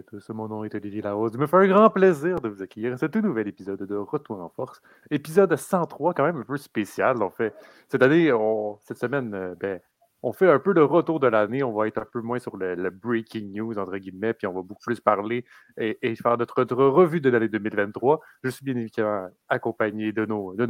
[0.00, 1.32] tous, mon nom est Olivier Larose.
[1.34, 3.96] Il me fait un grand plaisir de vous accueillir à ce tout nouvel épisode de
[3.96, 4.80] Retour en force.
[5.10, 7.22] Épisode 103, quand même un peu spécial.
[7.22, 7.54] On fait,
[7.88, 9.80] cette année, on, cette semaine, euh, ben,
[10.22, 11.62] on fait un peu le retour de l'année.
[11.62, 14.62] On va être un peu moins sur le, breaking news, entre guillemets, puis on va
[14.62, 15.44] beaucoup plus parler
[15.76, 18.20] et, faire notre, revue de l'année 2023.
[18.44, 20.66] Je suis bien évidemment accompagné de nos, de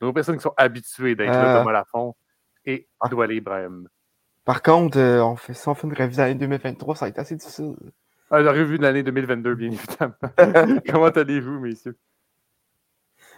[0.00, 1.58] nos, personnes qui sont habituées d'être là, euh.
[1.60, 2.14] Thomas Lafont
[2.64, 3.08] et ah.
[3.08, 3.88] Doualé Ibrahim.
[4.44, 7.08] Par contre, euh, on fait, si on fait une revue de l'année 2023, ça va
[7.10, 7.74] être assez difficile.
[8.30, 10.80] Ah, la revue de l'année 2022, bien évidemment.
[10.88, 11.96] Comment allez-vous, messieurs?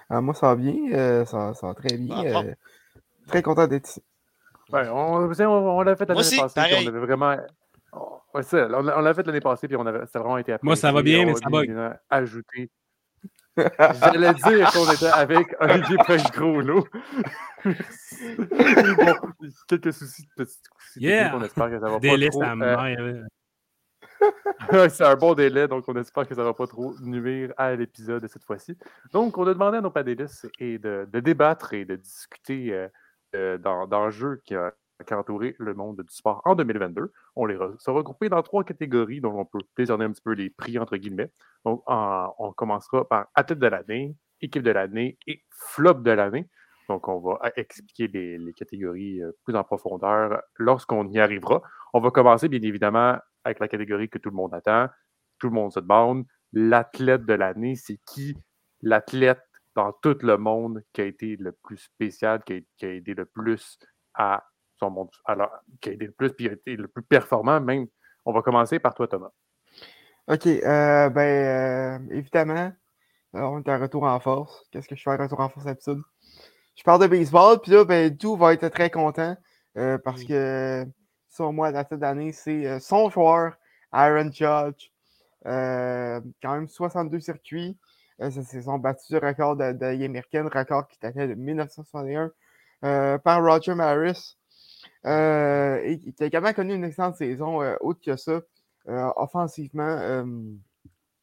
[0.09, 0.75] Ah, moi, ça va bien.
[0.93, 2.55] Euh, ça, ça, va très bien.
[3.29, 4.03] très content d'être ici.
[4.73, 6.39] Ouais, on, on, l'a fait l'année passée.
[6.56, 7.37] on avait vraiment.
[8.34, 10.67] Ouais, ça, on, l'a fait l'année passée, puis on avait, ça a vraiment été apprécié.
[10.67, 11.73] Moi, ça va bien, mais ça bug.
[12.09, 12.70] Ajouté.
[13.57, 16.86] J'allais dire qu'on était avec Olivier Prince-Groslo.
[17.64, 17.73] bon,
[19.69, 21.31] quelques soucis de petits.
[21.34, 22.42] On espère que ça va pas trop.
[22.42, 23.23] Euh...
[24.91, 28.23] c'est un bon délai, donc on espère que ça va pas trop nuire à l'épisode
[28.23, 28.77] de cette fois-ci.
[29.13, 32.89] Donc, on a demandé à nos panélistes et de, débattre et de discuter
[33.35, 34.73] euh, d'enjeux qui, a,
[35.05, 37.13] qui a entouré le monde du sport en 2022.
[37.37, 40.51] On les se regrouper dans trois catégories dont on peut décerner un petit peu les
[40.51, 41.31] prix, entre guillemets.
[41.65, 46.48] Donc, on commencera par athlète de l'année, équipe de l'année et flop de l'année.
[46.89, 51.63] Donc, on va expliquer les, catégories euh, plus en profondeur lorsqu'on y arrivera.
[51.93, 53.17] On va commencer, bien évidemment,
[53.51, 54.89] avec la catégorie que tout le monde attend.
[55.39, 56.25] Tout le monde se demande.
[56.53, 58.37] L'athlète de l'année, c'est qui
[58.83, 59.42] l'athlète
[59.75, 63.79] dans tout le monde qui a été le plus spécial, qui a, aidé le plus
[64.15, 64.45] à
[64.79, 67.86] son monde, alors, qui a aidé le plus, puis a été le plus performant, même.
[68.24, 69.30] On va commencer par toi, Thomas.
[70.29, 70.47] OK.
[70.47, 72.73] Euh, ben, euh, évidemment,
[73.33, 74.64] on est un retour en force.
[74.70, 76.03] Qu'est-ce que je fais un retour en force d'habitude?
[76.77, 79.36] Je parle de baseball, puis là, ben, tout va être très content
[79.77, 80.85] euh, parce que,
[81.40, 83.56] moi, la tête d'année, c'est son joueur,
[83.92, 84.90] Aaron Judge.
[85.45, 87.78] quand même 62 circuits.
[88.20, 92.30] Euh, c'est son battu le record de, de record qui datait de 1961
[92.84, 94.36] euh, par Roger Maris.
[95.06, 98.40] Euh, et qui a également connu une excellente saison, autre que ça,
[99.17, 100.24] offensivement.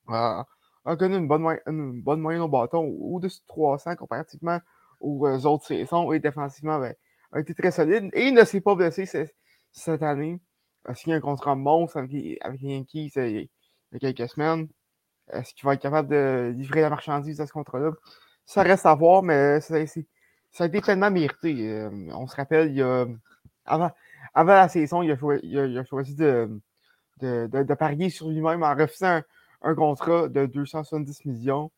[0.07, 4.59] a connu une bonne, une bonne moyenne au bâton, au-dessus de 300 comparativement
[4.99, 6.11] aux autres saisons.
[6.13, 6.95] Et défensivement, ben,
[7.31, 8.09] a été très solide.
[8.13, 9.35] Et il ne s'est pas blessé cette
[10.01, 10.39] année.
[10.85, 13.49] Il a signé un contrat monstre avec, avec Yankees il
[13.91, 14.67] y a quelques semaines.
[15.31, 17.91] Est-ce qu'il va être capable de livrer la marchandise à ce contrat-là?
[18.45, 21.69] Ça reste à voir, mais ça, a été pleinement mérité.
[21.69, 22.73] Euh, on se rappelle,
[23.65, 23.91] avant,
[24.33, 26.49] la saison, il a, choisi de,
[27.77, 29.21] parier sur lui-même en refusant
[29.61, 31.71] un, contrat de 270 millions.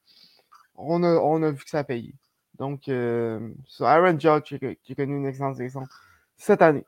[0.75, 2.13] On a, on a vu que ça a payé.
[2.59, 5.83] Donc, euh, Aaron Judge qui a connu une excellente saison
[6.37, 6.85] cette année.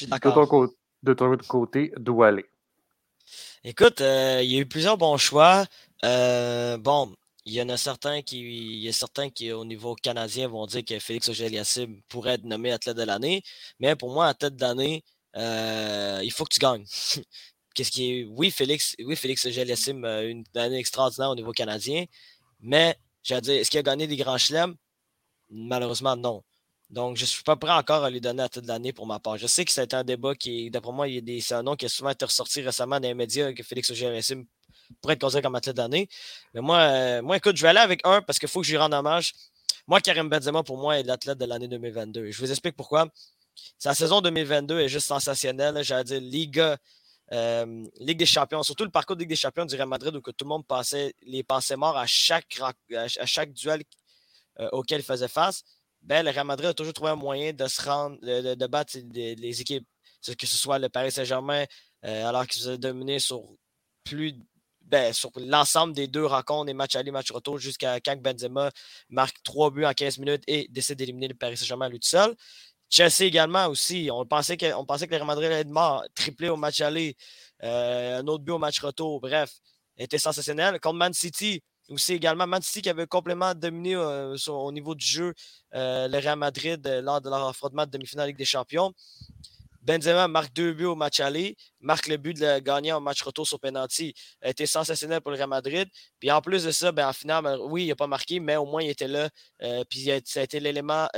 [0.00, 0.68] De ton,
[1.02, 2.44] de ton côté, d'où aller?
[3.64, 5.66] Écoute, euh, il y a eu plusieurs bons choix.
[6.04, 7.14] Euh, bon,
[7.44, 10.66] il y en a certains qui, il y a certains qui, au niveau canadien, vont
[10.66, 11.50] dire que Félix auger
[12.08, 13.42] pourrait être nommé athlète de l'année.
[13.80, 15.04] Mais pour moi, athlète de l'année,
[15.36, 16.84] euh, il faut que tu gagnes.
[17.74, 22.04] Qu'est-ce qui est, oui, Félix, oui, Félix auger a une année extraordinaire au niveau canadien.
[22.60, 24.74] Mais, j'allais dire, est-ce qu'il a gagné des grands chelems?
[25.50, 26.42] Malheureusement, non.
[26.90, 29.18] Donc, je ne suis pas prêt encore à lui donner à toute l'année pour ma
[29.18, 29.36] part.
[29.36, 31.06] Je sais que c'est un débat qui, d'après moi,
[31.40, 34.20] c'est un nom qui a souvent été ressorti récemment dans les médias que Félix auger
[35.00, 36.08] pourrait être considéré comme athlète d'année.
[36.54, 38.72] Mais moi, euh, moi, écoute, je vais aller avec un parce qu'il faut que je
[38.72, 39.32] lui rende hommage.
[39.88, 42.30] Moi, Karim Benzema, pour moi, est l'athlète de l'année 2022.
[42.30, 43.08] Je vous explique pourquoi.
[43.78, 45.82] Sa saison 2022 est juste sensationnelle.
[45.82, 46.62] J'allais dire Ligue,
[47.32, 50.20] euh, Ligue des Champions, surtout le parcours de Ligue des Champions du Real Madrid où
[50.20, 53.82] tout le monde passait les pensées morts à chaque, à chaque duel
[54.60, 55.64] euh, auquel il faisait face
[56.06, 59.60] ben, le Real Madrid a toujours trouvé un moyen de se rendre, de, battre les,
[59.60, 59.86] équipes,
[60.38, 61.64] que ce soit le Paris Saint-Germain,
[62.04, 63.42] euh, alors qu'ils ont dominé sur
[64.04, 64.34] plus
[64.82, 68.70] ben, sur l'ensemble des deux rencontres, des matchs aller, matchs retour, jusqu'à quand Benzema
[69.08, 72.36] marque trois buts en 15 minutes et décide d'éliminer le Paris Saint-Germain lui tout seul.
[72.88, 74.08] Chelsea également aussi.
[74.12, 77.16] On pensait que, pensait que le Real Madrid allait être mort, triplé au match aller,
[77.64, 79.50] euh, un autre but au match retour, bref,
[79.96, 80.78] était sensationnel.
[80.78, 85.06] Contre Man City, aussi également Man City qui avait complètement dominé euh, au niveau du
[85.06, 85.34] jeu
[85.74, 88.92] euh, le Real Madrid euh, lors de leur affrontement de demi-finale Ligue des Champions.
[89.82, 93.22] Benzema marque deux buts au match aller, marque le but de le gagnant au match
[93.22, 94.14] retour sur penalty.
[94.42, 95.88] A été sensationnel pour le Real Madrid.
[96.18, 98.56] Puis en plus de ça, ben, en finale, ben, oui, il n'a pas marqué, mais
[98.56, 99.30] au moins il était là.
[99.88, 101.08] puis ça a été l'élément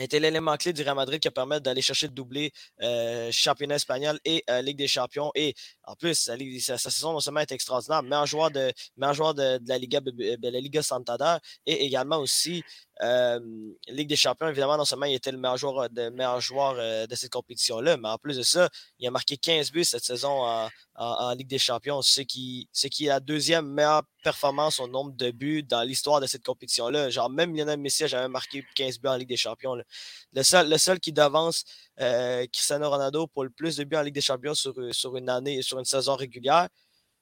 [0.00, 2.52] était l'élément clé du Real Madrid qui a permis d'aller chercher le doublé
[3.30, 5.30] championnat espagnol et Ligue des champions.
[5.88, 6.30] En plus,
[6.60, 10.48] sa, saison non seulement est extraordinaire, en joueur de, mais joueur de, la Liga, de
[10.48, 12.62] la Liga Santander et également aussi
[13.02, 13.38] euh,
[13.88, 16.40] Ligue des Champions, évidemment, non seulement il était le meilleur joueur, de, meilleur
[16.78, 18.68] euh, cette compétition-là, mais en plus de ça,
[18.98, 20.68] il a marqué 15 buts cette saison en,
[21.34, 25.82] Ligue des Champions, ce qui, est la deuxième meilleure performance au nombre de buts dans
[25.82, 27.08] l'histoire de cette compétition-là.
[27.08, 29.76] Genre, même Lionel Messi a jamais marqué 15 buts en Ligue des Champions.
[29.76, 31.64] Le, seul, le seul qui devance
[32.00, 35.28] euh, Cristiano Ronaldo pour le plus de buts en Ligue des Champions sur, sur une
[35.28, 36.68] année, sur une saison régulière,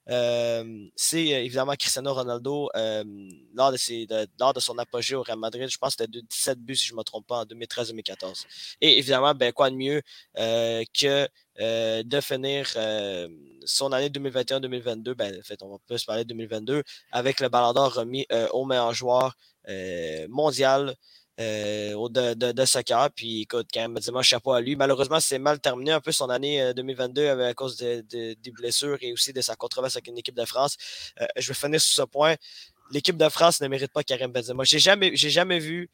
[0.08, 5.69] c'est évidemment Cristiano Ronaldo lors, de lors, de son apogée au Real Madrid.
[5.69, 8.44] Je pense que c'était 17 buts, si je ne me trompe pas, en 2013-2014.
[8.81, 10.03] Et évidemment, ben, quoi de mieux
[10.37, 12.69] que de finir
[13.64, 17.73] son année 2021-2022, ben, en fait, on va plus parler de 2022, avec le Ballon
[17.73, 19.37] d'Or remis au meilleur joueur
[20.29, 20.94] mondial
[21.38, 23.11] euh, de, de, de, soccer.
[23.15, 24.75] Puis écoute, quand même, Benzema, chapeau à lui.
[24.75, 28.97] Malheureusement, c'est mal terminé un peu son année 2022 euh, à cause de, des blessures
[29.03, 30.77] et aussi de sa controverse avec une équipe de France.
[31.21, 32.37] Euh, je vais finir sur ce point.
[32.91, 34.65] L'équipe de France ne mérite pas Karim Benzema.
[34.65, 35.91] J'ai jamais, j'ai jamais vu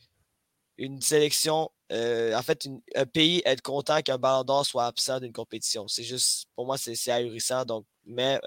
[0.79, 5.89] une sélection, en fait, un pays être content qu'un ballon d'or soit absent d'une compétition.
[5.89, 7.65] C'est juste, pour moi, c'est ahurissant.
[7.65, 8.39] Donc, mais,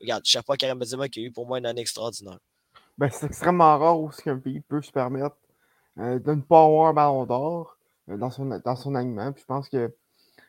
[0.00, 2.38] regarde, chapeau à Karim Benzema qui a eu pour moi une année extraordinaire.
[2.98, 5.49] Ben, c'est extrêmement rare où qu'un pays peut se permettre euh,
[6.00, 7.76] de ne pas avoir un ballon d'or
[8.08, 9.32] euh, dans, son, dans son alignement.
[9.32, 9.94] Puis je pense que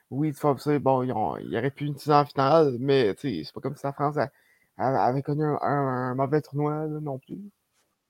[0.09, 1.12] oui, tu bon, il
[1.57, 4.18] aurait pu une saison finale, mais c'est pas comme si la France
[4.77, 7.39] avait connu un, mauvais tournoi non plus.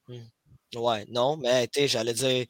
[0.07, 0.77] Mmh.
[0.77, 2.45] Ouais, non, mais j'allais dire,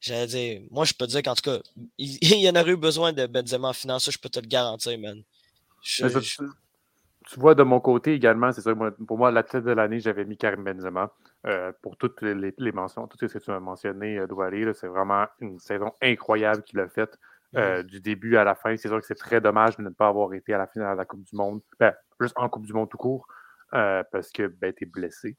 [0.00, 1.58] j'allais dire, moi je peux dire qu'en tout cas,
[1.98, 4.48] il, y en aurait eu besoin de Benzema en finale, ça je peux te le
[4.48, 5.22] garantir, man.
[5.82, 6.04] tu,
[7.36, 8.72] vois, de mon côté également, c'est ça,
[9.06, 11.12] pour moi, la tête de l'année, j'avais mis Karim Benzema.
[11.46, 15.26] Euh, pour toutes les, mentions, tout ce que tu as mentionné, euh, Doualé, c'est vraiment
[15.38, 17.16] une saison incroyable qu'il a faite
[17.54, 18.76] euh, du début à la fin.
[18.76, 20.98] C'est sûr que c'est très dommage de ne pas avoir été à la finale de
[20.98, 23.28] la Coupe du Monde, ben, juste en Coupe du Monde tout court,
[23.70, 25.36] parce que ben, tu es blessé.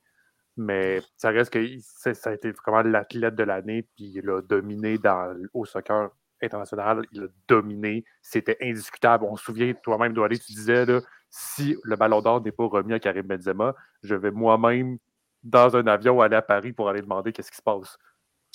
[0.55, 4.97] Mais ça reste que ça a été vraiment l'athlète de l'année, puis il a dominé
[4.97, 6.09] dans, au soccer
[6.41, 9.25] international, il a dominé, c'était indiscutable.
[9.25, 12.93] On se souvient, toi-même, Doualé, tu disais, là, si le ballon d'or n'est pas remis
[12.93, 14.97] à Karim Benzema, je vais moi-même
[15.47, 17.97] dans un avion aller à Paris pour aller demander qu'est-ce qui se passe.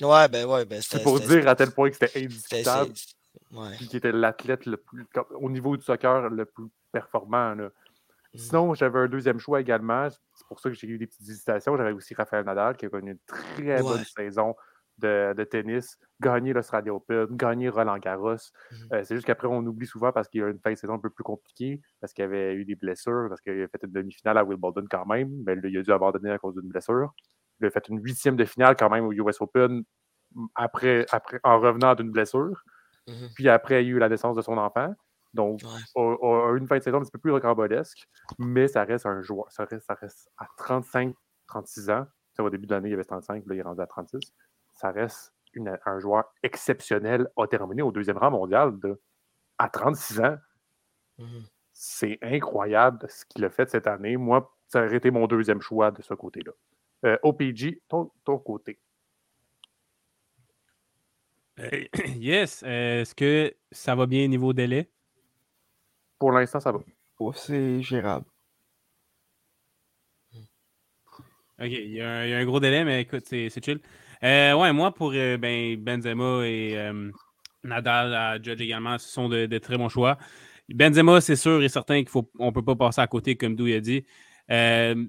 [0.00, 2.93] Ouais, ben ouais, ben c'est pour dire à tel point que c'était indiscutable.
[3.50, 3.77] Ouais.
[3.77, 7.55] Qui était l'athlète le plus, au niveau du soccer, le plus performant.
[7.55, 7.71] Là.
[8.35, 8.39] Mm.
[8.39, 10.09] Sinon, j'avais un deuxième choix également.
[10.11, 11.77] C'est pour ça que j'ai eu des petites hésitations.
[11.77, 14.55] J'avais aussi Raphaël Nadal qui a connu une très bonne saison
[14.99, 18.37] de, tennis, gagner l'Australia Open, gagner Roland Garros.
[18.71, 18.89] Mhm.
[18.93, 20.94] Euh, c'est juste qu'après, on oublie souvent parce qu'il y a une fin de saison
[20.94, 23.93] un peu plus compliquée, parce qu'il avait eu des blessures, parce qu'il a fait une
[23.93, 27.12] demi-finale à Wimbledon quand même, mais il a dû abandonner à cause d'une blessure.
[27.61, 29.85] Il a fait une huitième de finale quand même au US Open
[30.55, 32.62] après, après, en revenant d'une blessure.
[33.09, 33.29] Mhm.
[33.35, 34.94] Puis après, il y a eu la naissance de son enfant.
[35.35, 35.62] Donc,
[35.97, 38.06] une fin de saison un petit peu plus rocambolesque,
[38.39, 39.50] mais ça reste un joueur.
[39.50, 41.15] Ça reste, ça reste à 35,
[41.47, 42.06] 36 ans.
[42.39, 44.21] au début de l'année, il avait 35, là, il est rendu à 36
[44.82, 45.32] ça reste
[45.87, 49.00] un joueur exceptionnel, a terminé au deuxième rang mondial de,
[49.58, 50.37] à 36 ans.
[51.19, 51.44] Mhm.
[51.73, 54.17] C'est incroyable ce qu'il a fait cette année.
[54.17, 56.52] Moi, ça aurait été mon deuxième choix de ce côté-là.
[57.05, 58.79] Euh, OPG, ton, côté.
[61.60, 61.84] Euh,
[62.17, 62.62] yes.
[62.62, 64.91] Est-ce que ça va bien niveau délai?
[66.19, 66.81] Pour l'instant, ça va.
[67.19, 68.27] Oh, c'est gérable.
[71.58, 73.81] OK, il y, a un, gros délai, mais écoute, c'est chill.
[74.24, 77.10] Euh, ouais, moi, pour euh, ben, Benzema et euh,
[77.64, 80.17] Nadal à Judge également, ce sont de, très bons choix.
[80.69, 83.81] Benzema, c'est sûr et certain qu'on ne peut pas passer à côté, comme Dou a
[83.81, 84.05] dit.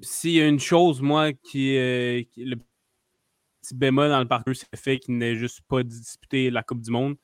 [0.01, 2.55] S'il y a une chose, moi, qui, est le
[3.61, 6.81] petit bémol dans le parcours, c'est le fait qu'il n'ait juste pas disputé la Coupe
[6.81, 7.15] du Monde.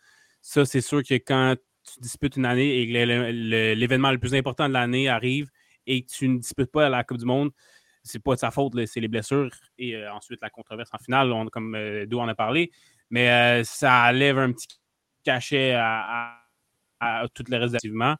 [0.42, 4.68] Ça, c'est sûr que quand tu disputes une année et que l'événement le plus important
[4.68, 5.50] de l'année arrive
[5.88, 7.52] et que tu ne disputes pas la Coupe du Monde,
[8.10, 11.32] c'est pas de sa faute, c'est les blessures et euh, ensuite la controverse en finale,
[11.52, 12.72] comme euh, Dou en a parlé.
[13.10, 14.68] Mais euh, ça lève un petit
[15.24, 16.36] cachet à,
[17.34, 18.16] tout le reste activement.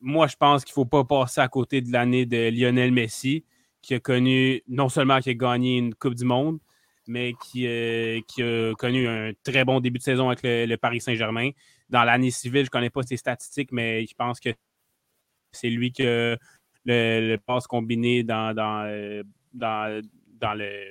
[0.00, 3.44] moi, je pense qu'il ne faut pas passer à côté de l'année de Lionel Messi,
[3.82, 6.58] qui a connu, non seulement qui a gagné une Coupe du Monde,
[7.06, 7.66] mais qui,
[8.28, 11.50] qui a connu un très bon début de saison avec le, Paris Saint-Germain.
[11.88, 14.50] Dans l'année civile, je ne connais pas ses statistiques, mais je pense que
[15.52, 16.04] c'est lui qui
[16.84, 19.22] le, passe combiné dans, dans, euh,
[19.52, 20.02] dans,
[20.40, 20.90] dans, le,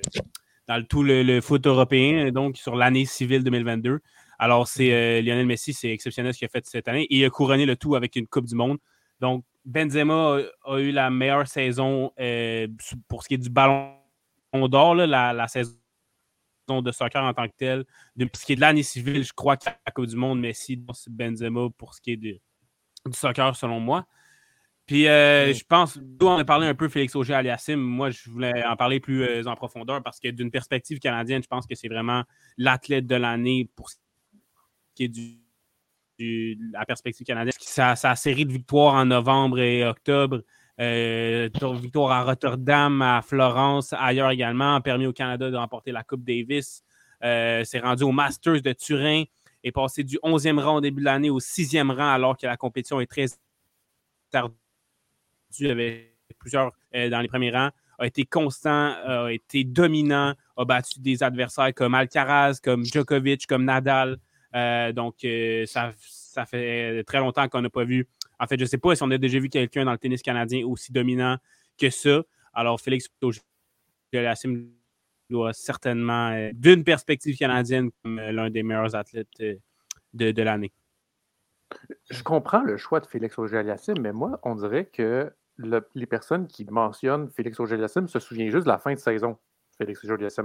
[0.68, 4.00] dans tout le, foot européen, donc sur l'année civile 2022.
[4.38, 4.92] Alors, c'est mhm.
[4.92, 7.02] euh, Lionel Messi, c'est exceptionnel ce qu'il a fait cette année.
[7.04, 8.78] Et il a couronné le tout avec une Coupe du Monde.
[9.20, 12.66] Donc, Benzema a, eu la meilleure saison euh,
[13.06, 13.94] pour ce qui est du ballon
[14.54, 15.74] d'or, la, la, saison
[16.68, 17.84] de soccer en tant que telle.
[18.16, 20.40] De, pour ce qui est de l'année civile, je crois que la Coupe du Monde,
[20.40, 22.40] Messi, c'est Benzema pour ce qui est du
[23.12, 24.06] soccer, selon moi.
[24.90, 27.76] Puis euh, je pense, on a parlé un peu Félix Auger aliasim.
[27.76, 31.46] Moi, je voulais en parler plus euh, en profondeur parce que d'une perspective canadienne, je
[31.46, 32.24] pense que c'est vraiment
[32.58, 33.98] l'athlète de l'année pour ce
[34.96, 37.52] qui est du, la perspective canadienne.
[37.60, 40.42] Sa, sa, série de victoires en novembre et octobre,
[40.80, 41.48] euh,
[41.80, 46.24] victoire à Rotterdam, à Florence, ailleurs également, a permis au Canada de remporter la Coupe
[46.24, 46.82] Davis.
[47.22, 49.22] Euh, s'est rendu au Masters de Turin
[49.62, 52.56] et passé du 11e rang au début de l'année au 6e rang alors que la
[52.56, 53.26] compétition est très
[54.32, 54.59] tardive
[55.60, 61.00] avait plusieurs euh, dans les premiers rangs, a été constant, a été dominant, a battu
[61.00, 64.18] des adversaires comme Alcaraz, comme Djokovic, comme Nadal.
[64.54, 68.08] Euh, donc, euh, ça, ça, fait très longtemps qu'on n'a pas vu.
[68.38, 70.22] En fait, je ne sais pas si on a déjà vu quelqu'un dans le tennis
[70.22, 71.36] canadien aussi dominant
[71.78, 72.22] que ça.
[72.54, 74.70] Alors, Félix Auger-Aliassime
[75.28, 80.72] doit certainement, d'une perspective canadienne, comme l'un des meilleurs athlètes de, de l'année.
[82.10, 85.32] Je comprends le choix de Félix Auger-Aliassime, mais moi, on dirait que
[85.94, 89.38] les personnes qui mentionnent Félix auger se souviennent juste de la fin de saison,
[89.78, 90.42] Félix auger ne se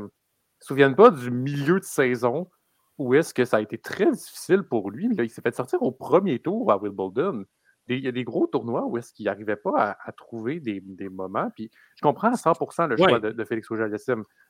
[0.59, 2.49] souviennent pas du milieu de saison
[2.97, 5.13] où est-ce que ça a été très difficile pour lui.
[5.15, 7.45] Là, il s'est fait sortir au premier tour à Wimbledon.
[7.87, 11.49] Il y a des gros tournois où est-ce qu'il n'arrivait pas à, trouver des, moments.
[11.55, 13.87] Puis je comprends à 100% le choix de, Félix auger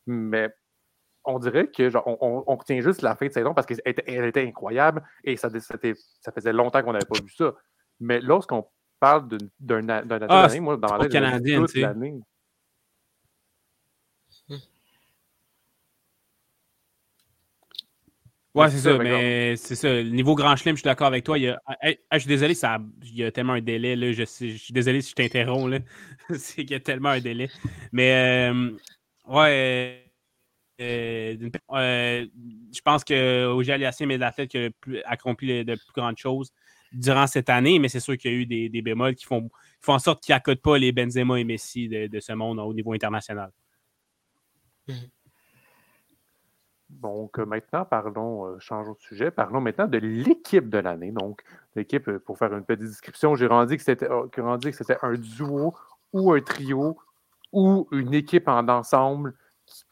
[0.06, 0.54] mais
[1.26, 5.38] on dirait que on, retient juste la fin de saison parce qu'elle était, incroyable et
[5.38, 7.56] ça, ça faisait longtemps qu'on n'avait pas vu ça.
[8.00, 8.68] Mais lorsqu'on
[9.00, 9.28] parle
[9.60, 12.20] d'un athlète ah, moi, dans la canadien, toute l'année.
[18.56, 19.90] Ouais, c'est ça, mais c'est ça.
[19.90, 21.38] Le niveau Grand Chelem, je suis d'accord avec toi.
[21.38, 21.60] Il
[22.14, 23.98] je suis désolé, ça, il y a tellement un délai.
[23.98, 25.78] Là, je, suis désolé si je t'interromps.
[26.38, 27.50] c'est qu'il y a tellement un délai.
[27.92, 28.72] Mais, euh,
[29.28, 30.02] ouais.
[30.82, 31.38] Euh,
[31.72, 32.26] euh,
[32.74, 34.70] je pense que Oji Aliassime est l'athlète qui a
[35.06, 36.52] accompli de plus grandes choses
[36.96, 39.50] durant cette année, mais c'est sûr qu'il y a eu des, bémols qui font,
[39.82, 42.94] font en sorte qu'ils n'accotent pas les Benzema et Messi de, ce monde au niveau
[42.94, 43.52] international.
[44.88, 44.96] Mhm.
[46.90, 49.32] Donc, euh, maintenant, parlons, euh, changeons de sujet.
[49.32, 51.12] Parlons maintenant de l'équipe de l'année.
[51.12, 51.42] Donc,
[51.76, 54.08] l'équipe, euh, pour faire une petite description, j'ai rendu que c'était
[55.02, 55.76] un duo
[56.14, 56.98] ou un trio
[57.52, 59.36] ou une équipe en ensemble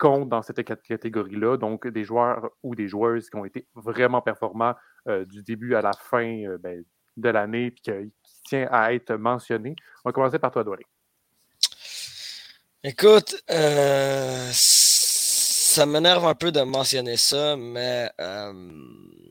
[0.04, 1.58] qui dans cette catégorie-là.
[1.58, 4.76] Donc, des joueurs ou des joueuses qui ont été vraiment performants
[5.08, 6.84] du début à la fin ben,
[7.18, 7.92] de l'année et qui,
[8.46, 9.76] tient à être mentionné.
[10.04, 10.86] On va commencer par toi, Doré.
[12.84, 18.54] Écoute, euh, ça m'énerve un peu de mentionner ça, mais euh,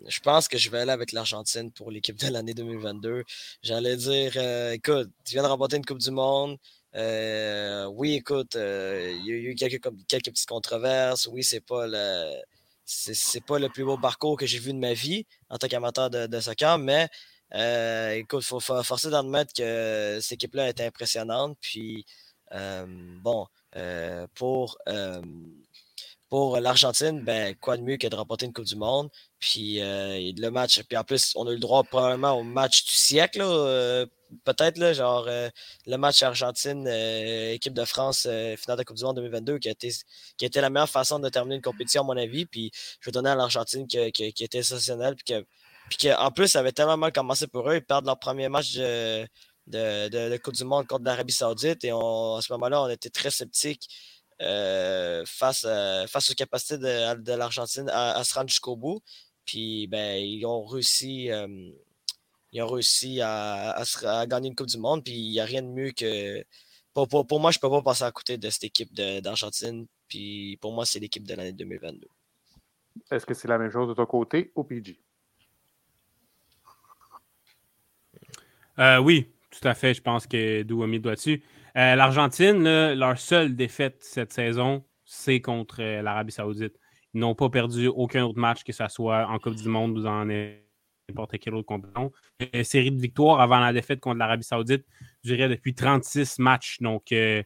[0.09, 3.25] je pense que je vais aller avec l'Argentine pour l'équipe de l'année 2022.
[3.63, 6.57] J'allais dire, euh, écoute, tu viens de remporter une Coupe du Monde.
[6.95, 11.27] Oui, écoute, il y a eu quelques, petites controverses.
[11.27, 12.43] Oui, c'est pas le
[12.85, 16.11] c'est pas le plus beau parcours que j'ai vu de ma vie en tant qu'amateur
[16.11, 17.09] de, soccer, mais
[17.55, 21.57] euh, écoute, il faut, forcer d'admettre que cette équipe-là est impressionnante.
[21.61, 22.05] Puis,
[22.53, 22.87] euh,
[23.23, 23.47] bon,
[23.77, 24.79] euh, pour,
[26.29, 29.11] pour l'Argentine, ben, quoi de mieux que de remporter une Coupe du Monde?
[29.39, 32.95] Puis, le match, puis en plus, on a eu le droit probablement au match du
[32.95, 33.43] siècle,
[34.45, 38.23] peut-être, là, genre le match Argentine, équipe de France,
[38.57, 39.91] finale de Coupe du Monde 2022, qui a, été,
[40.37, 42.47] qui a été la meilleure façon de terminer une compétition, à mon avis.
[42.47, 42.71] Puis
[43.01, 45.47] je vais donner à l'Argentine qui, qui, était exceptionnelle, puis que
[45.89, 47.77] puis qu'en plus, ça avait tellement mal commencé pour eux.
[47.77, 49.29] Ils perdent leur premier match de,
[49.67, 51.85] de, Coupe du Monde contre l'Arabie Saoudite.
[51.85, 53.89] Et à ce moment-là, on était très sceptiques
[54.41, 55.67] euh, face,
[56.09, 59.03] face aux capacités de, l'Argentine à, se rendre jusqu'au bout.
[59.45, 61.47] Puis ben, ils ont réussi, euh,
[62.53, 63.83] ils ont réussi à,
[64.27, 65.03] gagner une Coupe du Monde.
[65.05, 66.45] Puis il n'y a rien de mieux que.
[66.95, 69.87] Pour, pour, moi, je ne peux pas passer à côté de cette équipe d'Argentine.
[70.09, 72.07] Puis pour moi, c'est l'équipe de l'année 2022.
[73.11, 75.01] Est-ce que c'est la même chose de ton côté au PG?
[78.79, 79.95] Euh, oui, tout à fait.
[79.95, 81.43] Je pense que Douami doit dessus.
[81.77, 86.79] Euh, L'Argentine, leur seule défaite cette saison, c'est contre euh, l'Arabie Saoudite.
[87.15, 90.03] Ils n'ont pas perdu aucun autre match, que ce soit en Coupe du Monde ou
[90.03, 90.25] dans
[91.13, 92.13] n'importe quelle autre compétition.
[92.53, 94.85] La série de victoires avant la défaite contre l'Arabie Saoudite
[95.25, 96.79] durait depuis 36 matchs.
[96.81, 97.45] Donc, ils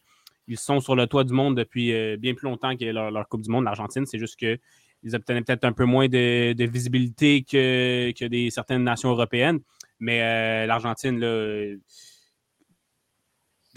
[0.57, 3.65] sont sur le toit du monde depuis bien plus longtemps que leur, Coupe du Monde,
[3.65, 4.07] l'Argentine.
[4.07, 9.11] C'est juste qu'ils obtenaient peut-être un peu moins de, visibilité que, que des, certaines nations
[9.11, 9.61] européennes.
[9.99, 11.19] Mais euh, l'Argentine,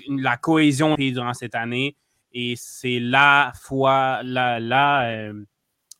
[0.07, 1.95] la cohésion durant cette année
[2.31, 5.33] et c'est la fois, la, euh,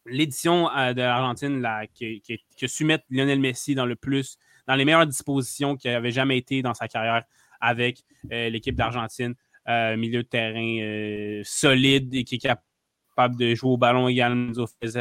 [0.09, 4.37] l'édition euh, de l'Argentine qui, qui, a su mettre Lionel Messi dans le plus,
[4.67, 7.23] dans les meilleures dispositions qu'il avait jamais été dans sa carrière
[7.61, 9.35] avec l'équipe d'Argentine.
[9.67, 14.53] milieu de terrain solide et qui est capable de jouer au ballon également.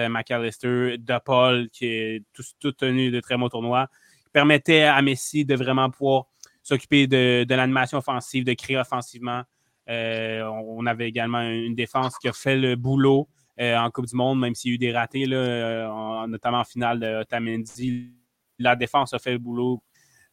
[0.08, 3.88] McAllister, De Paul, qui est tout, tenu de très bons tournois
[4.32, 6.26] permettait à Messi de vraiment pouvoir
[6.62, 9.42] s'occuper de, l'animation offensive, de créer offensivement.
[9.88, 14.54] on, avait également une défense qui a fait le boulot en Coupe du Monde, même
[14.54, 18.12] s'il y a eu des ratés, là, notamment en finale de Otamendi.
[18.58, 19.82] La défense a fait le boulot.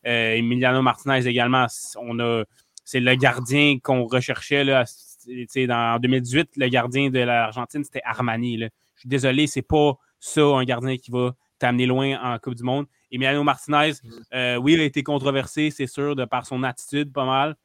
[0.04, 1.66] Emiliano Martinez également,
[1.98, 2.44] on a,
[2.84, 4.86] c'est le gardien qu'on recherchait là,
[5.70, 8.60] en 2018, le gardien de l'Argentine, c'était Armani.
[8.60, 12.64] Je suis désolé, c'est pas ça un gardien qui va t'amener loin en Coupe du
[12.64, 12.86] Monde.
[13.12, 13.94] Emiliano Martinez,
[14.34, 17.56] euh, oui, il a été controversé, c'est sûr, de par son attitude, pas mal.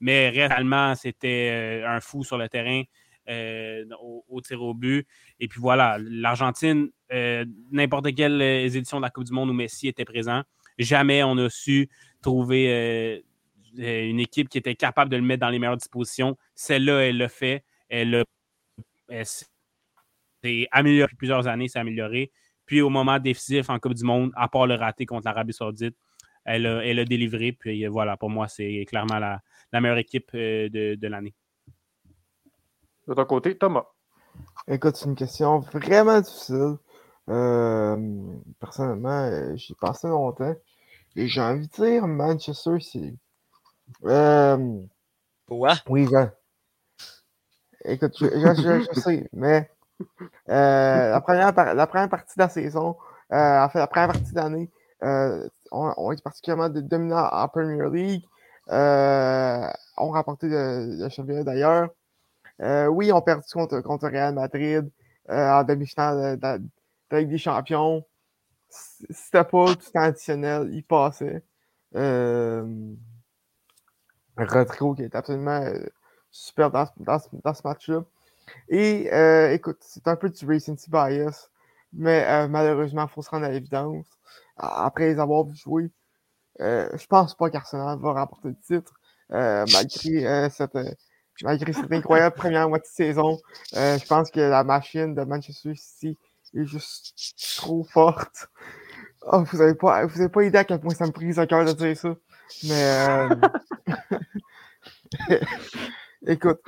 [0.00, 2.82] Mais réellement, c'était euh, un fou sur le terrain
[3.28, 3.84] euh,
[4.28, 5.06] au, tir au but.
[5.38, 6.90] Et puis voilà, l'Argentine,
[7.70, 10.42] n'importe quelle édition de la Coupe du Monde où Messi était présent,
[10.78, 11.88] jamais on a su
[12.22, 13.22] trouver
[13.76, 16.36] une équipe qui était capable de le mettre dans les meilleures dispositions.
[16.54, 17.64] Celle-là, elle l'a fait.
[17.88, 18.24] Elle,
[19.24, 19.46] s'est
[20.70, 22.30] améliorée depuis plusieurs années, s'est améliorée.
[22.66, 25.96] Puis au moment décisif en Coupe du Monde, à part le raté contre l'Arabie Saoudite,
[26.44, 27.52] elle a, elle a, délivré.
[27.52, 29.40] Puis voilà, pour moi, c'est clairement la,
[29.80, 31.34] meilleure équipe euh, de, l'année.
[33.10, 33.86] De ton côté, Thomas.
[34.68, 36.76] Écoute, c'est une question vraiment difficile.
[37.28, 37.96] Euh,
[38.60, 40.54] personnellement, euh, j'y passé longtemps.
[41.16, 43.18] Et j'ai envie de dire Manchester City.
[44.04, 44.78] Euh,
[45.48, 45.74] Quoi?
[45.88, 46.28] Oui, je...
[47.84, 49.68] Écoute, je, sais, mais
[50.48, 52.96] euh, la, première, la première partie de la saison,
[53.32, 54.70] euh, en fait, la première partie de l'année,
[55.02, 58.24] euh, on, est particulièrement dominant en Premier League.
[58.68, 61.88] Euh, on remporté le, championnat d'ailleurs.
[62.60, 64.90] Oui, on perdu contre, contre Real Madrid
[65.28, 66.58] en demi-finale de,
[67.10, 68.04] de, Ligue des Champions.
[68.68, 71.42] C'était pas tout traditionnel, il passait.
[74.44, 75.86] Rodrigo qui est absolument euh,
[76.30, 76.86] super dans,
[77.18, 78.04] ce match-là.
[78.68, 81.50] Et euh, écoute, c'est un peu du recency bias,
[81.92, 84.06] mais euh, malheureusement, il faut se rendre à l'évidence.
[84.56, 85.90] Après les avoir joué,
[86.58, 88.92] je pense pas qu'Arsenal va remporter le titre,
[89.30, 90.76] malgré, cette,
[91.42, 93.38] malgré cette incroyable première moitié de saison.
[93.72, 96.18] je pense que la machine de Manchester City
[96.54, 97.14] est juste
[97.56, 98.48] trop forte.
[99.22, 101.46] Oh, vous n'avez pas, vous avez pas idée à quel point ça me prise au
[101.46, 102.14] cœur de dire ça.
[102.64, 103.28] Mais.
[106.26, 106.60] Écoute.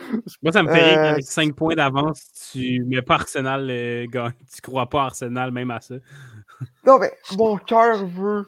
[0.42, 4.06] Moi, ça me fait rire avec 5 points d'avance, tu mets pas Arsenal euh,
[4.54, 5.96] Tu crois pas Arsenal même à ça.
[6.86, 8.46] non, mais mon cœur veut.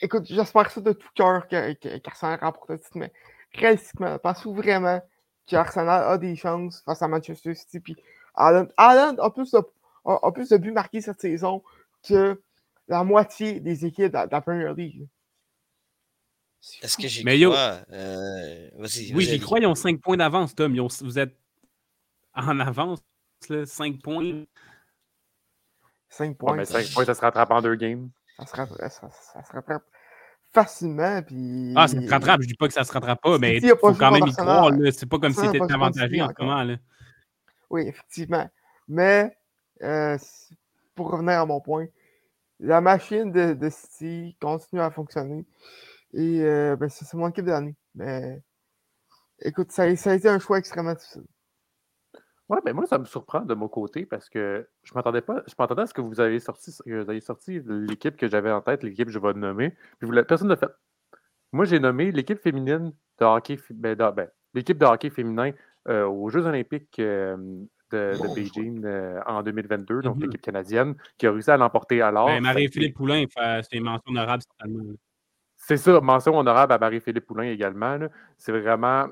[0.00, 3.12] Écoute, j'espère ça de tout cœur qu'Arsenal remporte le titre, mais
[3.54, 5.00] réalistiquement, pensez-vous vraiment
[5.46, 7.80] qu'Arsenal a des chances face à Manchester City?
[7.80, 7.96] Puis
[8.34, 9.58] Alan, a, plus de,
[10.04, 11.62] a, plus de buts marqués cette saison
[12.06, 12.40] que
[12.88, 15.08] la moitié des équipes de la Premier League.
[16.82, 17.80] Est-ce que j'y crois?
[17.92, 19.58] Euh, oui, j'y crois.
[19.60, 20.74] Ils ont 5 points d'avance, Tom.
[20.76, 21.36] vous êtes
[22.34, 23.00] en avance,
[23.48, 24.44] 5 points.
[26.08, 26.56] 5 points.
[26.56, 28.10] mais 5 points, ça se rattrape en deux games.
[28.38, 29.84] Ça se rattrape, ça, se rattrape
[30.54, 31.20] facilement.
[31.22, 31.72] Puis...
[31.76, 32.42] Ah, ça se rattrape.
[32.42, 34.72] Je dis pas que ça se rattrape pas, mais il faut quand même y croire.
[34.92, 36.62] C'est pas comme si c'était avantagé en ce moment.
[36.62, 36.76] Là.
[37.70, 38.48] Oui, effectivement.
[38.88, 39.36] Mais
[39.82, 40.16] euh,
[40.94, 41.86] pour revenir à mon point,
[42.60, 45.44] la machine de, de City continue à fonctionner.
[46.12, 47.74] Et euh, ben, c'est mon équipe de l'année.
[47.94, 48.40] Mais
[49.40, 51.24] écoute, ça, a été un choix extrêmement difficile.
[52.48, 55.42] Ouais, mais moi, ça me surprend de mon côté parce que je m'attendais pas.
[55.46, 58.60] Je m'attendais à ce que vous avez sorti, vous avez sorti l'équipe que j'avais en
[58.60, 59.70] tête, l'équipe que je vais nommer.
[59.98, 60.68] Puis vous, personne ne fait.
[61.52, 65.52] Moi, j'ai nommé l'équipe féminine de hockey, ben, ben, l'équipe de hockey féminin
[65.88, 67.36] euh, aux Jeux Olympiques euh,
[67.90, 68.84] de, Beijing
[69.24, 70.22] en 2022, donc mm-hmm.
[70.22, 72.26] l'équipe canadienne, qui a réussi à l'emporter alors.
[72.26, 73.24] Ben, Marie-Philippe Poulain,
[73.62, 74.94] c'est une mention honorable certainement.
[75.56, 77.98] C'est ça, mention honorable à Marie-Philippe Poulain également.
[78.36, 79.06] C'est vraiment.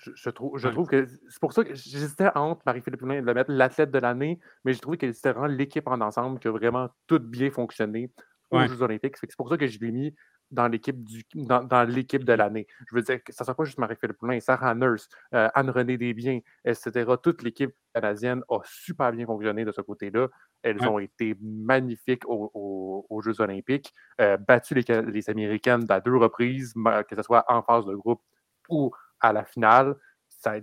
[0.00, 3.34] Je, trouve, je trouve que c'est pour ça que j'hésitais entre Marie-Philippe Poulain de la
[3.34, 6.52] mettre l'athlète de l'année, mais j'ai trouvé que c'était vraiment l'équipe en ensemble qui a
[6.52, 8.12] vraiment tout bien fonctionné
[8.50, 9.16] aux Jeux Olympiques.
[9.16, 10.14] C'est pour ça que je l'ai mis
[10.50, 12.66] dans l'équipe du dans, l'équipe de l'année.
[12.88, 15.98] Je veux dire que ça ne soit pas juste Marie-Philippe Poulin, Sarah Nurse, euh, Anne-Renée
[15.98, 17.12] Desbiens, etc.
[17.22, 20.28] Toute l'équipe canadienne a super bien fonctionné de ce côté-là.
[20.62, 26.72] Elles ont été magnifiques aux, Jeux olympiques, euh, battu les, Américaines à deux reprises,
[27.08, 28.22] que ce soit en phase de groupe
[28.68, 29.96] ou à la finale.
[30.28, 30.54] Ça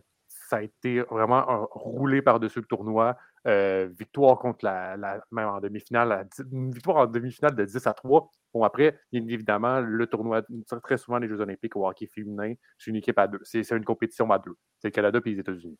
[0.52, 3.18] a, été vraiment roulé par-dessus le tournoi.
[3.48, 4.98] Euh, victoire contre la,
[5.32, 8.30] même en demi-finale, une victoire en demi-finale de 10 à 3.
[8.54, 10.42] Bon, après, bien évidemment, le tournoi,
[10.82, 13.40] très souvent les Jeux Olympiques au hockey féminin, c'est une équipe à deux.
[13.44, 14.56] C'est une compétition à deux.
[14.80, 15.78] C'est le Canada et les États-Unis.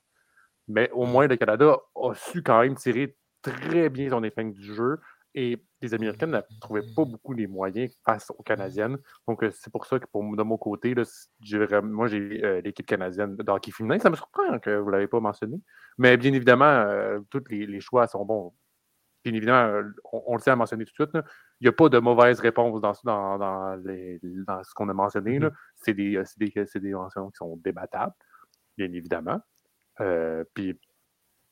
[0.68, 4.74] Mais au moins, le Canada a su quand même tirer très bien son épingle du
[4.74, 5.00] jeu.
[5.38, 8.98] Et les Américaines ne trouvaient pas beaucoup les moyens face aux Canadiennes.
[9.28, 11.04] Donc, euh, c'est pour ça que, pour, de mon côté, là,
[11.82, 14.00] moi, j'ai euh, l'équipe canadienne de hockey féminin.
[14.00, 15.60] Ça me surprend que vous ne l'avez pas mentionné.
[15.98, 18.54] Mais bien évidemment, euh, tous les, choix sont bons.
[19.26, 21.26] bien évidemment, on, le tient à mentionner tout de suite,
[21.60, 25.40] il n'y a pas de mauvaise réponse dans, dans, dans, dans ce qu'on a mentionné.
[25.40, 25.52] Mm-hmm.
[25.76, 28.14] C'est des, des, des mentions qui sont débattables,
[28.78, 29.42] bien évidemment.
[30.54, 30.80] puis,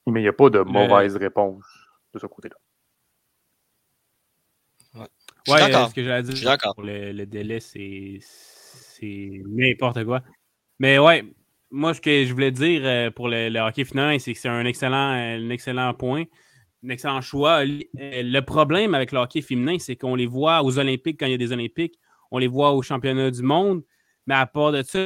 [0.07, 1.65] mais il n'y a pas de mauvaise réponse
[2.13, 2.55] de ce côté-là.
[5.47, 8.19] Ouais, ce que j'allais dire pour le, le délai, c'est
[9.45, 10.21] n'importe quoi.
[10.79, 11.23] Mais ouais,
[11.73, 14.63] moi, ce que je voulais dire euh, pour le, hockey final, c'est que c'est un
[14.65, 16.23] excellent, un excellent point,
[16.85, 17.65] un excellent choix.
[17.65, 21.31] Euh, le problème avec le hockey féminin, c'est qu'on les voit aux Olympiques quand il
[21.31, 21.99] y a des Olympiques,
[22.31, 23.83] on les voit au championnat du monde,
[24.27, 24.99] mais à part de ça,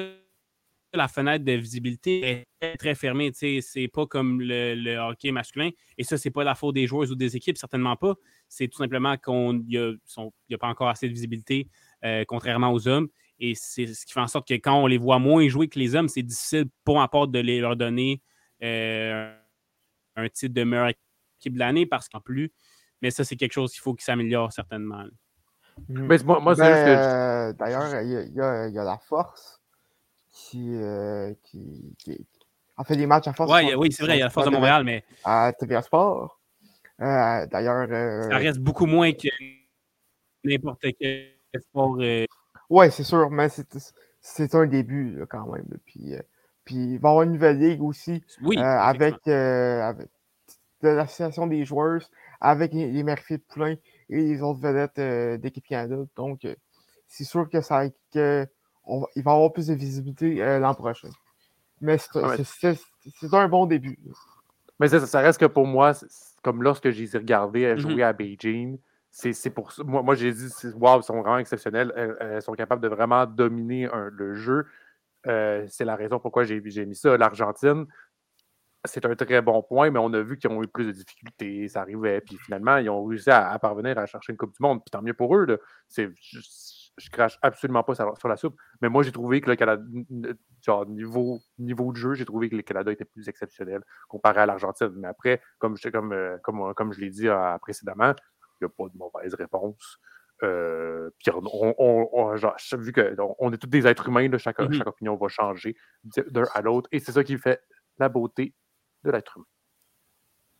[0.93, 3.32] la fenêtre de visibilité est très, fermée.
[3.34, 5.69] C'est pas comme le, hockey masculin.
[5.97, 8.15] Et ça, c'est pas la faute des joueurs ou des équipes, certainement pas.
[8.47, 11.67] C'est tout simplement qu'il n'y a, pas encore assez de visibilité,
[12.06, 13.08] euh, contrairement aux hommes.
[13.39, 15.78] Et c'est ce qui fait en sorte que quand on les voit moins jouer que
[15.78, 18.21] les hommes, c'est difficile, pour part, de les, leur donner
[18.63, 19.32] euh,
[20.15, 20.91] un titre de meilleure
[21.39, 22.52] équipe de l'année parce qu'en plus,
[23.02, 25.06] mais ça, c'est quelque chose qu'il faut qu'il s'améliore certainement.
[25.88, 29.57] Mais moi, moi ben, D'ailleurs, il y, a la force
[30.38, 31.95] qui, euh, qui,
[32.78, 33.52] en fait des matchs à force.
[33.78, 35.04] oui, c'est vrai, il y a la force de Montréal, mais.
[35.23, 36.39] À TVA Sport.
[37.02, 37.88] Euh, d'ailleurs.
[38.30, 39.30] Ça reste beaucoup moins que
[40.43, 41.97] n'importe quel sport
[42.69, 43.47] oui, c'est sûr, mais
[44.19, 45.65] c'est un début quand même.
[45.86, 46.21] Puis, euh,
[46.65, 50.10] puis il va y avoir une nouvelle ligue aussi oui, euh, avec, euh, avec
[50.84, 52.02] de l'association des joueurs,
[52.41, 53.76] avec les, Murphy de Poulain
[54.10, 56.04] et les autres vedettes d'équipe Canada.
[56.15, 56.45] Donc,
[57.08, 58.45] c'est sûr que ça que
[58.88, 61.10] on va, il va y avoir plus de visibilité l'an prochain.
[61.82, 64.00] Mais c'est un bon début.
[64.80, 65.93] Mais ça, ça reste que pour moi,
[66.43, 67.78] comme lorsque j'ai regardé mm-hmm.
[67.78, 69.84] jouer à Beijing, c'est pour ça.
[69.84, 71.91] Moi, moi j'ai dit, waouh, ils sont vraiment exceptionnels.
[72.19, 74.65] Elles, sont capables de vraiment dominer le jeu.
[75.26, 77.17] Euh, c'est la raison pourquoi j'ai mis ça.
[77.17, 77.86] L'Argentine,
[78.86, 81.67] c'est un très bon point, mais on a vu qu'ils ont eu plus de difficultés.
[81.67, 82.21] Ça arrivait.
[82.21, 84.82] Puis finalement, ils ont réussi à, parvenir à chercher une Coupe du Monde.
[84.84, 85.45] Puis tant mieux pour eux.
[85.45, 85.58] Là.
[86.98, 88.56] Je, je crache absolument pas sur la soupe.
[88.82, 89.84] Mais moi, j'ai trouvé que le Canada,
[90.62, 94.46] genre, niveau, niveau de jeu, j'ai trouvé que le Canada était plus exceptionnel comparé à
[94.46, 94.94] l'Argentine.
[94.96, 98.14] Mais après, comme, comme, euh, comme, comme je l'ai dit euh, précédemment,
[98.60, 100.00] il n'y a pas de mauvaise réponse.
[100.44, 102.36] Euh, puis on, on,
[102.78, 104.74] vu qu'on est tous des êtres humains, chaque, mm-hmm.
[104.74, 106.88] chaque, opinion va changer d'un à l'autre.
[106.92, 107.62] Et c'est ça qui fait
[107.98, 108.54] la beauté
[109.04, 109.46] de l'être humain.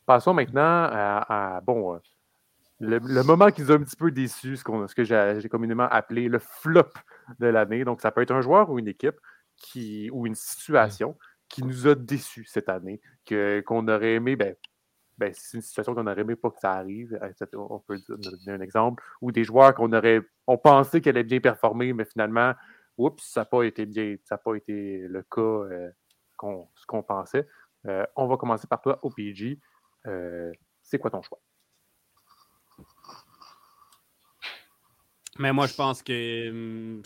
[0.06, 2.00] Passons maintenant à, bon,
[2.82, 6.28] euh, le, moment qui nous a un petit peu déçus, ce, que j'ai communément appelé
[6.30, 6.92] le flop
[7.40, 7.84] de l'année.
[7.84, 9.20] Donc, ça peut être un joueur ou une équipe
[9.56, 11.18] qui, ou une situation
[11.50, 13.02] qui nous a déçus cette année,
[13.66, 14.56] qu'on aurait aimé, ben,
[15.18, 17.20] ben, c'est une situation qu'on n'aurait aimé pas que ça arrive.
[17.54, 19.04] On peut donner un exemple.
[19.22, 20.22] Ou des joueurs qu'on aurait.
[20.46, 22.54] On pensait qu'elle allait bien performer, mais finalement,
[22.98, 24.16] oups, ça n'a pas été bien.
[24.26, 25.90] Ça n'a pas été le cas euh,
[26.40, 27.48] ce qu'on pensait.
[27.88, 29.60] Euh, on va commencer par toi, OPG.
[30.06, 31.40] Euh, c'est quoi ton choix?
[35.40, 37.02] Mais moi, je pense que hum,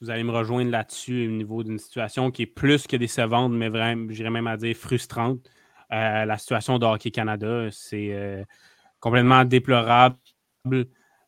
[0.00, 3.68] vous allez me rejoindre là-dessus au niveau d'une situation qui est plus que décevante, mais
[3.68, 5.48] vraiment, j'irais même à dire frustrante.
[5.92, 7.68] Euh, la situation de Hockey Canada.
[7.70, 8.42] C'est euh,
[8.98, 10.16] complètement déplorable.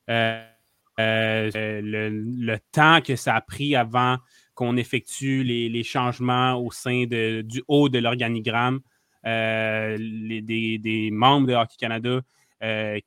[0.09, 0.43] Euh,
[0.99, 4.17] le, temps que ça a pris avant
[4.55, 8.81] qu'on effectue les, changements au sein du haut de l'organigramme,
[9.25, 12.21] des, membres de Hockey Canada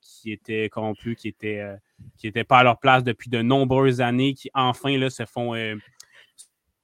[0.00, 1.78] qui étaient corrompus, qui n'étaient
[2.16, 5.54] qui pas à leur place depuis de nombreuses années, qui enfin là, se font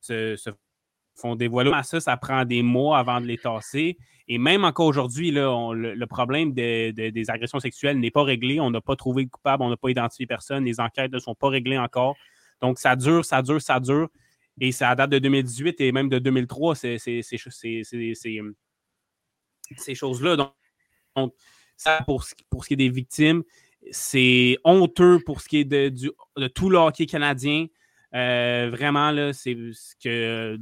[0.00, 0.50] se, se,
[1.16, 1.70] font dévoiler.
[1.83, 3.96] Ça, ça prend des mois avant de les tasser.
[4.27, 8.61] Et même encore aujourd'hui, le, problème des agressions sexuelles n'est pas réglé.
[8.61, 10.64] On n'a pas trouvé le coupable, on n'a pas identifié personne.
[10.64, 12.16] Les enquêtes ne sont pas réglées encore.
[12.61, 14.09] Donc, ça dure, ça dure, ça dure.
[14.61, 16.98] Et ça date de 2018 et même de 2003, ces,
[19.94, 20.37] choses-là.
[21.16, 21.35] Donc,
[21.77, 23.42] ça, pour, pour ce qui est des victimes,
[23.90, 25.92] c'est honteux pour ce qui est de,
[26.37, 27.66] de tout le hockey canadien.
[28.14, 29.57] Euh, vraiment, c'est
[30.03, 30.59] que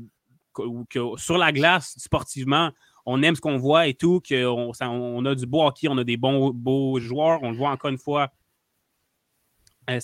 [1.16, 2.70] sur la glace, sportivement,
[3.06, 6.04] on aime ce qu'on voit et tout, qu'on on a du beau hockey, on a
[6.04, 8.32] des bons beaux joueurs, on le voit encore une fois
[9.90, 9.98] euh,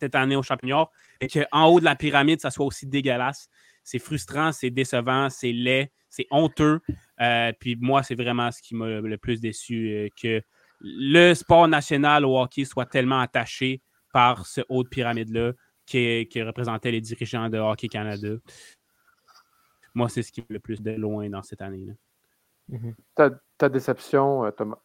[0.00, 0.88] cette année au championnat,
[1.20, 3.48] et qu'en haut de la pyramide, ça soit aussi dégueulasse.
[3.84, 6.80] C'est frustrant, c'est décevant, c'est laid, c'est honteux.
[7.20, 10.10] Euh, puis moi, c'est vraiment ce qui m'a le plus déçu,
[10.82, 13.80] le sport national au hockey soit tellement attaché
[14.12, 15.52] par ce haut de pyramide-là
[15.86, 18.28] qui, qui représentait les dirigeants de Hockey Canada
[19.94, 21.92] moi, c'est ce qui me le plus de loin dans cette année-là.
[22.68, 22.94] Mhm.
[23.58, 24.78] ta, déception, euh, Thomas?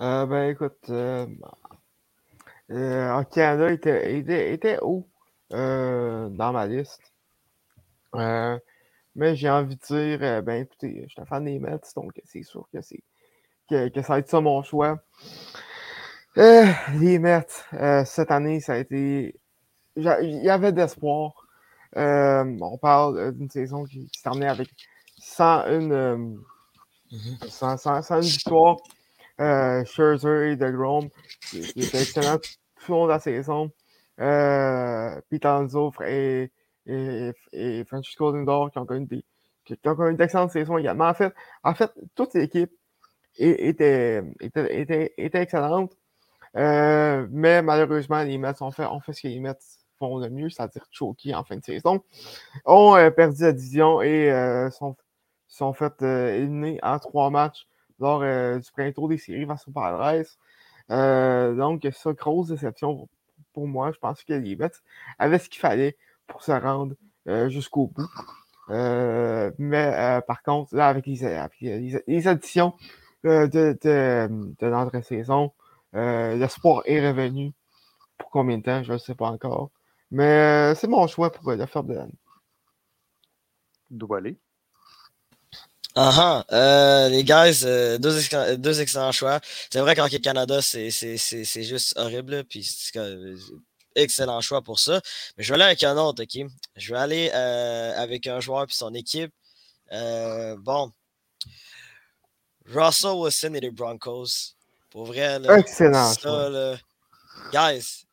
[0.00, 1.26] Euh, ben écoute, euh,
[2.70, 5.08] en Canada, il était, était, haut
[5.50, 7.12] dans ma liste.
[8.14, 12.44] mais j'ai envie de dire, ben écoutez, je suis un fan des Mets, donc c'est
[12.44, 13.02] sûr que c'est
[13.68, 14.98] que, que ça va être ça mon choix.
[16.36, 16.66] Euh,
[17.00, 19.34] les Mets, euh, cette année, ça a été.
[19.96, 20.04] Il
[20.44, 21.32] y avait d'espoir.
[21.96, 24.68] Euh, on parle d'une saison qui, qui s'est terminée avec
[25.18, 26.16] 101, euh,
[27.12, 27.38] Mhm.
[27.48, 28.76] 100 100 101 victoires.
[29.40, 31.08] Euh, Scherzer et DeGrom,
[31.50, 33.70] qui, qui étaient excellents tout au long de la saison.
[35.42, 36.50] Alonso et,
[36.86, 39.24] et, et Francisco Lindor qui ont connu des,
[39.64, 41.08] qui ont connu d'excellentes saisons également.
[41.08, 42.70] En fait, en fait toute l'équipe
[43.38, 45.96] était, était, était, excellente.
[46.56, 49.54] Euh, mais malheureusement, les Mets ont fait, ont fait ce que les Mets
[49.98, 52.02] font le mieux, c'est-à-dire choquer en fin de saison.
[52.64, 54.96] Ont euh, perdu la division et euh, sont,
[55.46, 57.66] sont fait éliminer en trois matchs
[58.00, 60.24] lors du tour des séries face au Padres.
[61.56, 63.08] Donc, ça, grosse déception
[63.52, 63.90] pour, moi.
[63.92, 64.70] Je pense que les Mets
[65.18, 65.96] avaient ce qu'il fallait
[66.26, 66.94] pour se rendre
[67.48, 68.08] jusqu'au bout.
[68.68, 72.74] Mais par contre, là, avec les, les- additions
[73.24, 73.46] de,
[73.82, 74.28] de,
[74.58, 75.52] de l'entrée-saison,
[75.94, 77.52] euh, l'espoir est revenu.
[78.18, 79.70] Pour combien de temps, je ne sais pas encore.
[80.10, 82.18] Mais euh, c'est mon choix pour euh, le faire de l'année.
[83.90, 84.38] D'où aller?
[85.94, 89.40] Ah ah, euh, les guys, euh, deux, exca- deux excellents choix.
[89.70, 92.44] C'est vrai qu'en Canada, c'est c'est- c'est- c'est juste horrible.
[92.44, 92.62] Puis
[93.96, 95.00] excellent choix pour ça.
[95.36, 96.46] Mais je vais aller avec un autre, OK?
[96.76, 99.32] Je vais aller euh, avec un joueur puis son équipe.
[99.92, 100.92] Euh, bon.
[102.68, 104.54] Russell Wilson et les Broncos.
[104.90, 106.76] Pour vrai, là, Excellent ça, là,
[107.52, 108.04] guys,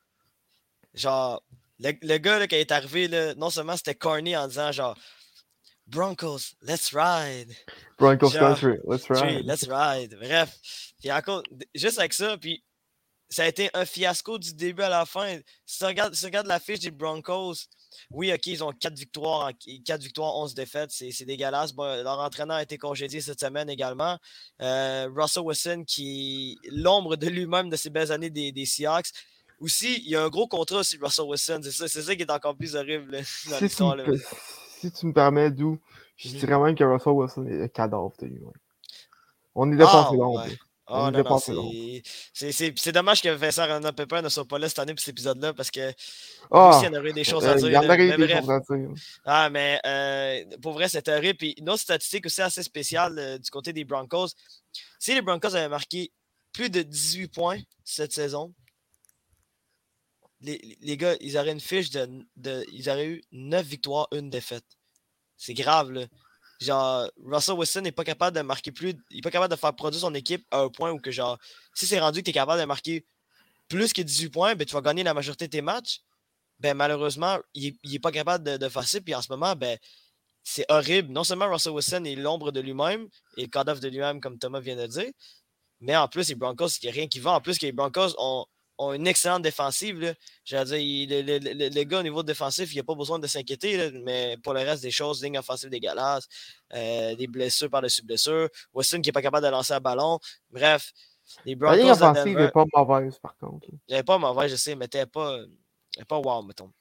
[0.94, 1.42] genre,
[1.80, 4.98] le, le gars là, qui est arrivé, là, non seulement c'était corny en disant genre
[5.88, 7.54] Broncos, let's ride.
[8.00, 9.46] Broncos Genre, Country, let's ride.
[9.46, 10.16] let's ride.
[10.20, 10.58] Bref,
[11.00, 12.64] puis encore, d- juste avec ça, puis
[13.30, 15.40] ça a été un fiasco du début à la fin.
[15.66, 17.54] Si tu regardes, si tu regardes la fiche des Broncos,
[18.12, 19.52] oui, OK, ils ont 4 victoires,
[19.86, 21.74] 4 victoires, 11 défaites, c'est dégueulasse.
[21.74, 24.18] Bon, leur entraîneur a été congédié cette semaine également.
[24.62, 29.08] Euh, Russell Wilson, qui l'ombre de lui-même de ses belles années des, des Seahawks.
[29.60, 31.60] Aussi, il y a un gros contrat aussi, Russell Wilson.
[31.64, 33.96] C'est ça, ça qui est encore plus horrible là, dans Si tu, l'histoire.
[34.80, 35.80] si tu me permets, d'où
[36.18, 36.38] je Mhm.
[36.40, 38.42] dirais même que Russell Wilson est le cadavre de lui.
[39.56, 40.24] On est Ah, dépassé là.
[40.26, 40.58] on ouais.
[40.88, 42.02] Oh est non, non, là.
[42.34, 45.52] c'est- dommage que Vincent Renan Pepper ne soit pas là cette année pour cet épisode-là
[45.54, 45.92] parce que
[46.52, 47.68] Ah, aussi, il y en aurait des choses à euh, dire.
[47.70, 48.90] il y en aurait Mais des bref, choses à dire.
[49.26, 51.38] ah, mais euh, pour vrai, c'est horrible.
[51.40, 54.28] Puis une autre statistique aussi assez spéciale euh, du côté des Broncos.
[55.00, 56.12] Si les Broncos avaient marqué
[56.54, 58.54] plus de 18 points cette saison,
[60.42, 64.30] les, les gars, ils auraient une fiche de, de- Ils auraient eu 9 victoires, une
[64.30, 64.66] défaite.
[65.38, 66.06] C'est grave, là.
[66.62, 68.94] Genre, Russell Wilson n'est pas capable de marquer plus.
[69.10, 71.38] Il n'est pas capable de faire produire son équipe à un point où que, genre,
[71.74, 73.06] si c'est rendu que tu es capable de marquer
[73.68, 76.02] plus que 18 points, ben, tu vas gagner la majorité de tes matchs.
[76.60, 79.02] Ben, malheureusement, il n'est pas capable de, faire ça.
[79.02, 79.78] Puis en ce moment, ben,
[80.44, 81.12] c'est horrible.
[81.12, 84.60] Non seulement Russell Wilson est l'ombre de lui-même et le cadavre de lui-même, comme Thomas
[84.60, 85.12] vient de dire,
[85.82, 87.32] mais en plus, les Broncos, il n'y a rien qui va.
[87.32, 88.46] En plus, que les Broncos ont,
[88.78, 90.16] ont une excellente défensive.
[90.44, 92.96] J'allais dire, il- le, le- le- le gars au niveau défensif, il n'y a pas
[92.96, 96.28] besoin de s'inquiéter, mais pour le reste des choses, ligne offensive dégueulasse,
[96.74, 100.20] euh, des blessures par-dessus blessures, Wilson qui n'est pas capable de lancer un ballon.
[100.50, 100.92] Bref,
[101.46, 103.68] les La ligne Broncos offensive n'est pas mauvaise, par contre.
[103.90, 105.40] elle est pas mauvais, je sais, mais elle n'est pas,
[106.08, 106.72] pas wow, mettons.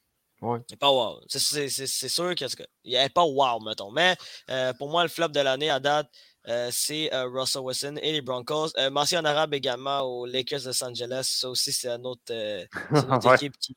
[0.41, 0.59] Ouais.
[0.69, 1.21] Elle est pas wow.
[1.27, 1.69] C'est
[2.09, 2.49] sûr qu'elle
[2.85, 3.89] n'est pas wow, mettons.
[3.91, 4.15] Mais
[4.49, 6.09] euh, pour moi, le flop de l'année à date,
[6.47, 8.69] euh, c'est euh, Russell Wilson et les Broncos.
[8.77, 11.27] Euh, mention en arabe également aux Lakers de Los Angeles.
[11.39, 13.35] Ça aussi, c'est une autre, euh, une autre Ouais.
[13.35, 13.73] équipe qui,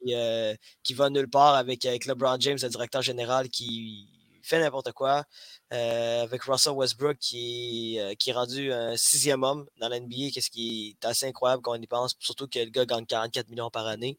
[0.83, 4.09] qui va nulle part avec, avec LeBron James, le directeur général, qui
[4.43, 5.25] fait n'importe quoi.
[5.71, 11.05] Avec Russell Westbrook qui, qui est rendu un sixième homme dans l'NBA, qu'est-ce qui est
[11.07, 14.17] assez incroyable quand on y pense, surtout que le gars gagne 44 millions par année.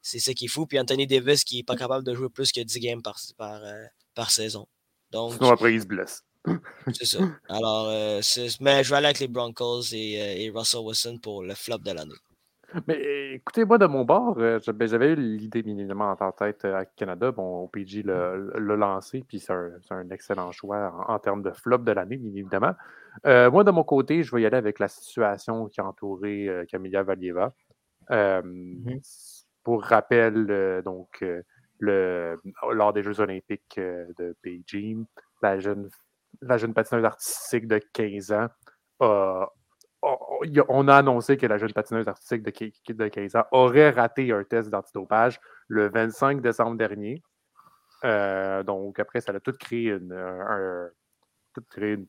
[0.00, 0.66] C'est ça qui est fou.
[0.66, 3.60] Puis Anthony Davis qui n'est pas capable de jouer plus que 10 games par, par,
[4.14, 4.66] par saison.
[5.10, 6.22] Donc, Sinon, après, il se blesse.
[6.92, 7.20] C'est ça.
[7.48, 8.20] Alors, euh,
[8.60, 11.78] mais je vais aller avec les Broncos et, euh, et Russell Wilson pour le flop
[11.78, 12.14] de l'année.
[12.88, 16.32] Mais euh, écoutez, moi, de mon bord, euh, ben, j'avais eu l'idée, bien évidemment, en
[16.32, 17.30] tête euh, à Canada.
[17.30, 21.50] Bon, OPG l'a l'a lancé, puis c'est un, un excellent choix en, en termes de
[21.50, 22.72] flop de l'année, bien évidemment.
[23.26, 26.48] Euh, moi, de mon côté, je vais y aller avec la situation qui a entouré
[26.68, 27.52] Camilla Valieva.
[28.10, 28.42] Euh,
[29.62, 31.22] Pour rappel, donc,
[31.78, 32.40] le,
[32.72, 35.04] lors des Jeux olympiques de Beijing,
[35.42, 35.90] la jeune,
[36.42, 38.48] la jeune patineuse artistique de 15 ans
[39.00, 39.48] a
[40.02, 43.36] on- a- on a annoncé que la jeune patineuse artistique de, qui- qui- de 15
[43.36, 47.22] ans aurait raté un test d'antidopage le 25 décembre dernier.
[48.04, 50.12] Euh, donc, après, ça a tout créé une,
[51.76, 52.06] une,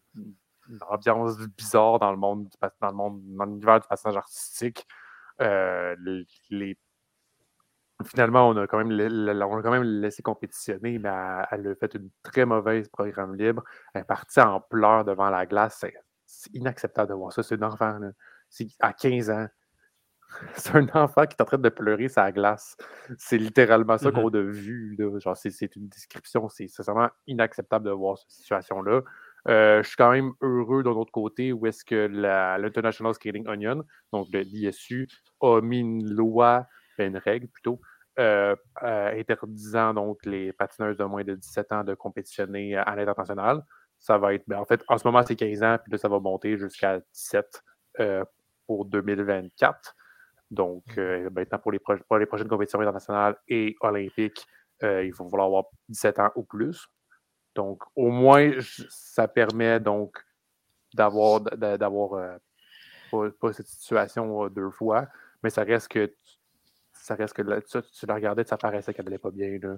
[0.89, 2.49] ambiance bizarre dans le monde,
[2.81, 4.87] dans le monde, dans l'univers du patinage artistique.
[5.41, 5.95] Euh,
[6.49, 6.77] les-
[8.03, 11.09] Finalement, on a, quand même, on a quand même laissé compétitionner, mais
[11.51, 13.63] elle, a fait une très mauvaise programme libre.
[13.93, 15.77] Elle est partie en pleurs devant la glace.
[16.25, 17.43] C'est- inacceptable de voir ça.
[17.43, 18.09] C'est un enfant, là.
[18.79, 19.47] À 15 ans.
[20.55, 22.75] C'est un enfant qui est en train de pleurer sa glace.
[23.17, 24.15] C'est littéralement ça Mhm.
[24.15, 24.97] qu'on a vu.
[25.35, 26.49] c'est, une description.
[26.49, 29.01] C'est, vraiment inacceptable de voir cette situation-là.
[29.47, 32.07] Euh, je suis quand même heureux d'un autre côté où est-ce que
[32.61, 35.07] l'International Skating Union, donc l'ISU,
[35.41, 36.65] a mis une loi,
[36.97, 37.81] ben, une règle plutôt,
[38.19, 43.63] euh, euh, interdisant donc les patineuses de moins de 17 ans de compétitionner à l'international.
[43.99, 46.09] Ça va être, ben, en fait, en ce moment, c'est 15 ans, puis là, ça
[46.09, 47.63] va monter jusqu'à 17
[47.99, 48.23] euh,
[48.67, 49.95] pour 2024.
[50.51, 54.45] Donc, euh, maintenant, pour les, pro- pour les prochaines compétitions internationales et olympiques,
[54.81, 56.87] il va falloir avoir 17 ans ou plus.
[57.55, 58.51] Donc, au moins,
[58.89, 60.17] ça permet donc
[60.93, 62.37] d'avoir d'avoir euh,
[63.11, 65.07] pas, pas cette situation euh, deux fois,
[65.41, 66.13] mais ça reste que
[67.03, 69.57] ça reste que là, ça, tu la regardais, ça paraissait qu'elle n'allait pas bien.
[69.61, 69.77] là.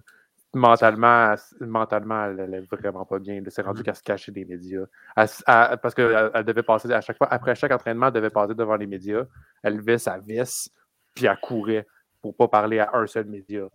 [0.54, 3.42] Mentalement, elle- mentalement, elle n'allait vraiment pas bien.
[3.42, 3.50] là.
[3.50, 3.84] C'est rendu Mhm.
[3.86, 4.86] qu'elle se cachait des médias.
[5.18, 8.30] Elle elle- parce qu'elle elle devait passer à chaque fois, après chaque entraînement, elle devait
[8.30, 9.26] passer devant les médias.
[9.64, 10.72] Elle levait sa veste,
[11.14, 11.88] puis elle courait
[12.22, 13.68] pour pas parler à un seul média.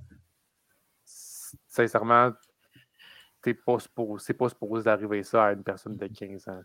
[1.67, 2.33] Sincèrement,
[3.43, 6.63] t'es pas supposé- c'est pas supposé d'arriver ça à une personne de 15 ans.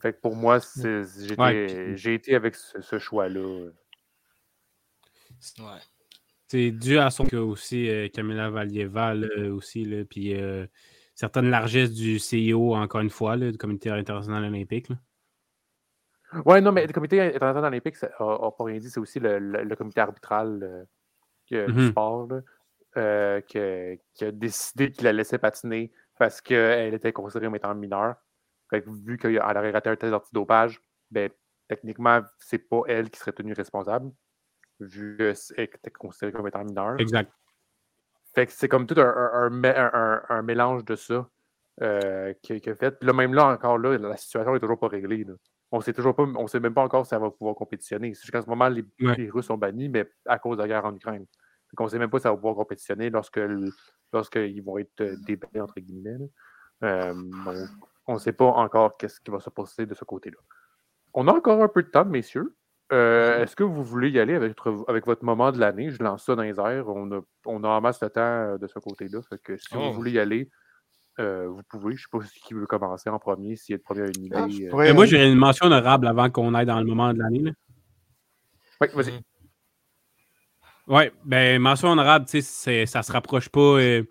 [0.00, 1.04] Fait que pour moi, c'est-
[1.38, 3.70] Ouais, j'ai été avec ce, ce choix-là.
[5.58, 5.80] Ouais.
[6.48, 10.66] C'est dû à son cas aussi, euh, Camilla Valieva, là, aussi, là, puis euh,
[11.14, 14.88] certaines largesses du CIO, encore une fois, là, du Comité international olympique.
[14.90, 14.96] là.
[16.46, 18.88] Ouais, non, mais le comité international olympique n'a pas rien dit.
[18.90, 20.84] C'est aussi le, le- le comité arbitral euh,
[21.50, 21.90] que- du Mhm.
[21.90, 22.40] sport là,
[22.96, 27.74] euh, que- qui a décidé qu'il la laissait patiner parce qu'elle était considérée comme étant
[27.74, 28.16] mineure.
[28.70, 31.28] Fait que vu qu'elle aurait raté un test antidopage, ben,
[31.68, 34.10] techniquement, c'est pas elle qui serait tenue responsable,
[34.84, 36.96] vu qu'elle était considérée comme étant mineure.
[36.98, 37.30] Exact.
[38.34, 41.28] Fait que c'est comme tout un, un- un mé- un- un- un mélange de ça
[41.82, 42.92] euh, qui, qui a fait.
[42.92, 45.24] Puis là, même là, encore là, la situation n'est toujours pas réglée.
[45.24, 45.34] là.
[45.70, 48.08] On sait toujours pas, on sait même pas encore si elle va pouvoir compétitionner.
[48.14, 49.16] Jusqu'à ce moment, les, Ouais.
[49.16, 51.26] les Russes sont bannis, mais à cause de la guerre en Ukraine.
[51.78, 53.40] On ne sait même pas si elle va pouvoir compétitionner lorsque
[54.12, 56.18] lorsqu'ils vont être euh, déballés, entre guillemets.
[56.84, 57.14] Euh,
[58.06, 60.36] on ne sait pas encore qu'est-ce qui va se passer de ce côté-là.
[61.14, 62.54] On a encore un peu de temps, messieurs.
[62.90, 65.90] Euh, Est-ce que vous voulez y aller avec, votre- avec votre moment de l'année?
[65.90, 66.88] Je lance ça dans les airs.
[66.88, 69.20] On a, on a en masse de temps euh, de ce côté-là.
[69.42, 69.78] Que si Oh.
[69.80, 70.50] vous voulez y aller,
[71.20, 71.94] euh, vous pouvez.
[71.96, 74.06] Je ne sais pas qui veut commencer en premier, s'il y a le premier à
[74.06, 74.36] une idée.
[74.36, 74.68] Ah, je euh.
[74.70, 77.52] pourrais- Mais moi, j'aurais une mention honorable avant qu'on aille dans le moment de l'année.
[78.80, 79.20] Oui, vas-y.
[80.88, 84.02] Oui, ben mention honorable, tu sais, ça se rapproche pas euh,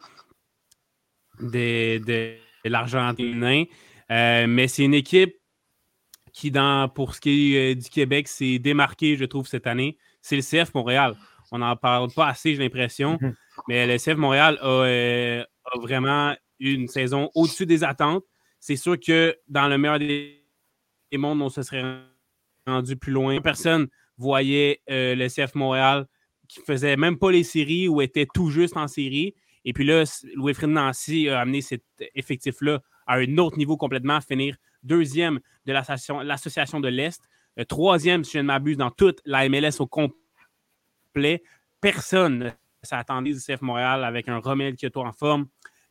[1.41, 3.65] des- de, de l'Argentin,
[4.10, 5.36] euh, mais c'est une équipe
[6.34, 9.98] qui, dans, pour ce qui est euh, du Québec, s'est démarquée, je trouve, cette année.
[10.22, 11.15] C'est le CF Montréal.
[11.52, 13.36] On n'en parle pas assez, j'ai l'impression, Mhm.
[13.67, 18.24] mais le CF Montréal a, euh, a vraiment eu une saison au-dessus des attentes.
[18.60, 20.46] C'est sûr que dans le meilleur des,
[21.12, 21.84] des mondes, on se serait
[22.67, 23.41] rendu plus loin.
[23.41, 26.06] Personne voyait euh, le CF Montréal
[26.48, 29.34] qui faisait même pas les séries ou était tout juste en série.
[29.65, 30.04] Et puis là,
[30.36, 31.84] Louis-Fred Nancy a amené cet
[32.15, 37.22] effectif-là à un autre niveau complètement, finir deuxième de l'association de l'Est,
[37.60, 41.44] euh, troisième, si je ne m'abuse, dans toute la MLS au complet.
[41.80, 42.50] Personne ne
[42.84, 45.48] s'attendait du CF Montréal avec un Romel Kyoto en forme,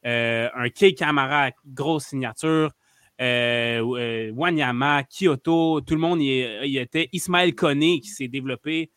[0.07, 2.71] euh, un Kei Kamara, grosse signature,
[3.21, 7.09] euh, Wanyama, Kyoto, tout le monde y, était.
[7.13, 8.91] Ismaël Koné qui s'est développé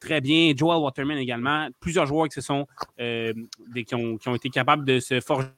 [0.00, 1.68] très bien, Joel Waterman également.
[1.80, 2.66] Plusieurs joueurs qui, se sont,
[2.98, 5.48] qui, ont, qui ont été capables de se forger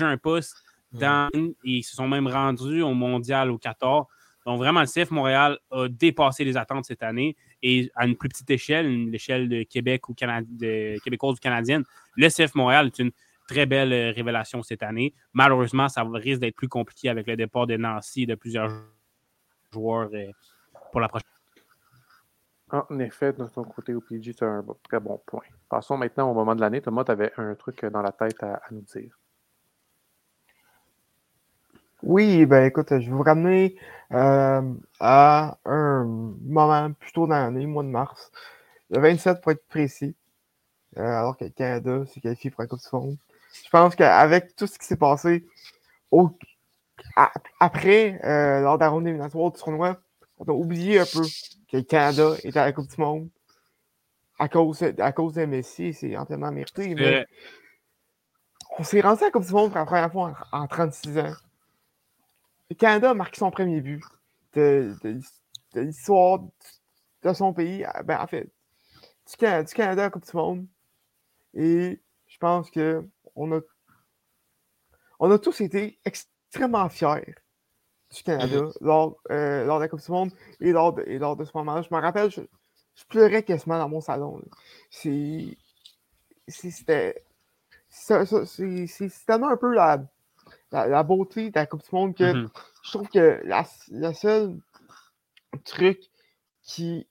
[0.00, 0.56] un poste
[0.98, 4.06] dans, et ils se sont même rendus au mondial au 14.
[4.46, 8.28] Donc, vraiment, le CF Montréal a dépassé les attentes cette année et à une plus
[8.28, 11.82] petite échelle, une échelle de Québec ou Cana- de québécoise ou canadienne,
[12.16, 13.10] le CF Montréal est une
[13.48, 15.14] très belle euh, révélation cette année.
[15.32, 18.70] Malheureusement, ça risque d'être plus compliqué avec le départ de Nancy et de plusieurs
[19.72, 20.30] joueurs euh,
[20.92, 21.28] pour la prochaine.
[22.70, 25.42] En effet, de ton côté, OPG, c'est un très bon point.
[25.68, 26.80] Passons maintenant au moment de l'année.
[26.80, 29.16] Thomas, tu avais un truc dans la tête à, à nous dire.
[32.04, 33.76] Oui, ben écoute, je vais vous ramener
[34.12, 34.62] euh,
[35.00, 38.30] à un moment plus tôt dans l'année, mois de mars.
[38.90, 40.14] Le 27 pour être précis.
[40.98, 43.16] euh, alors que le Canada s'est qualifié pour la Coupe du Monde.
[43.64, 45.46] Je pense qu'avec tout ce qui s'est passé
[46.10, 46.30] au-
[47.60, 49.98] après, euh, lors de la ronde éliminatoire du tournoi,
[50.38, 51.22] on a oublié un peu
[51.70, 53.28] que le Canada était à la Coupe du Monde
[54.38, 55.94] à cause, à cause de Messi.
[55.94, 56.94] C'est entièrement mérité.
[56.94, 57.26] Mais
[58.78, 61.18] on s'est rendu à la Coupe du Monde pour la première fois en, en 36
[61.18, 61.32] ans.
[62.70, 64.02] Le Canada a marqué son premier but
[64.54, 65.20] de, de-
[65.74, 66.40] de l'histoire
[67.22, 67.84] de son pays.
[67.84, 70.66] Ah, Ben, en fait, du, Can- du Canada à la Coupe du Monde.
[71.54, 73.06] Et je pense que
[73.36, 73.60] on a,
[75.18, 77.34] on a tous été extrêmement fiers
[78.14, 81.36] du Canada lors, euh, lors de la Coupe du Monde et lors de, et lors
[81.36, 81.82] de ce moment-là.
[81.82, 82.42] Je me rappelle, je,
[82.94, 84.42] je pleurais quasiment dans mon salon.
[84.90, 85.56] C'est.
[86.48, 87.24] C'était.
[87.88, 90.04] C'est tellement un peu la,
[90.74, 92.48] la, la beauté de la Coupe du Monde que Mhm.
[92.82, 94.56] je trouve que la, le seul
[95.64, 96.00] truc
[96.62, 97.06] qui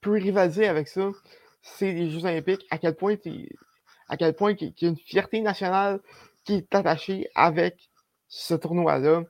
[0.00, 1.10] peut rivaliser avec ça,
[1.62, 2.66] c'est les Jeux Olympiques.
[2.70, 3.16] À quel point
[4.08, 6.00] à quel point qu'il y a une fierté nationale
[6.44, 7.90] qui est attachée avec
[8.28, 9.22] ce tournoi-là.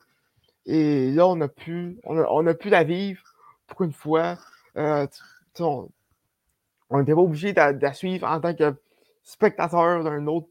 [0.66, 3.22] Et là, on a pu, on a, on a pu la vivre
[3.66, 4.38] pour une fois.
[4.76, 5.06] Euh,
[6.90, 8.74] on n'était pas obligé de, de la suivre en tant que
[9.22, 10.48] spectateur d'un autre,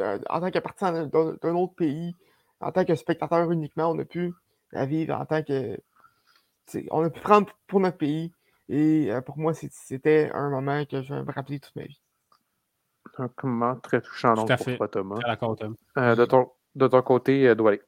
[0.00, 2.14] en tant que partisan d'un autre pays,
[2.62, 3.90] en tant que spectateur uniquement.
[3.90, 4.32] On a pu
[4.72, 5.78] la vivre en tant que.
[6.90, 8.32] On a pu prendre pour notre pays.
[8.68, 12.00] Et euh, pour moi, c'était un moment que je vais me rappeler toute ma vie.
[13.18, 14.76] Un moment très touchant donc, Tout à pour fait.
[14.78, 15.18] toi, Thomas.
[15.26, 15.76] D'accord, Tom.
[15.98, 17.82] Euh, de, ton, de ton côté, euh, Doualé.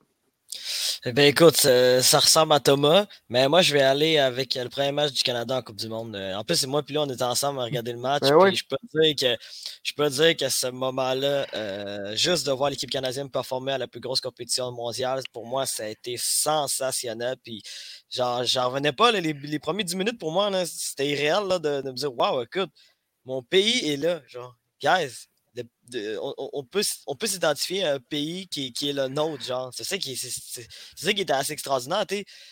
[1.07, 4.65] Eh bien, écoute, ça, ça ressemble à Thomas, mais moi, je vais aller avec euh,
[4.65, 6.17] le premier match du Canada en Coupe du Monde.
[6.17, 8.23] Euh, En plus, c'est moi puis là, on était ensemble à regarder le match.
[8.23, 9.37] Ben je peux dire que
[9.83, 13.87] je peux dire qu'à ce moment-là, euh, juste de voir l'équipe canadienne performer à la
[13.87, 17.37] plus grosse compétition mondiale, pour moi, ça a été sensationnel.
[17.45, 17.63] Puis,
[18.09, 19.13] genre, j'en revenais pas.
[19.13, 22.15] là, les, les premiers 10 minutes, pour moi, c'était irréel là, de, de me dire
[22.17, 22.71] Waouh, écoute,
[23.27, 24.23] mon pays est là.
[24.27, 25.27] Genre, guys,
[26.21, 26.83] on, peut,
[27.27, 29.71] s'identifier à un pays qui, qui est le nôtre, genre.
[29.75, 32.05] C'est ça qui, est- c'est, c'est- ça qui était assez extraordinaire.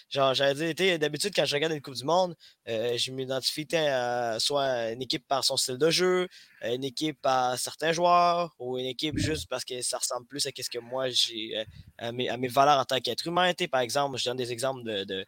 [0.08, 2.36] Genre, j'allais dire, d'habitude, quand je regarde une Coupe du Monde,
[2.68, 6.28] euh, je m'identifie à soit une équipe par son style de jeu,
[6.62, 10.50] une équipe par certains joueurs, ou une équipe juste parce que ça ressemble plus à
[10.56, 11.64] ce que moi j'ai, euh,
[11.98, 13.52] à, mes, à mes valeurs en tant qu'être humain.
[13.70, 15.26] Par exemple, je donne des exemples de, de,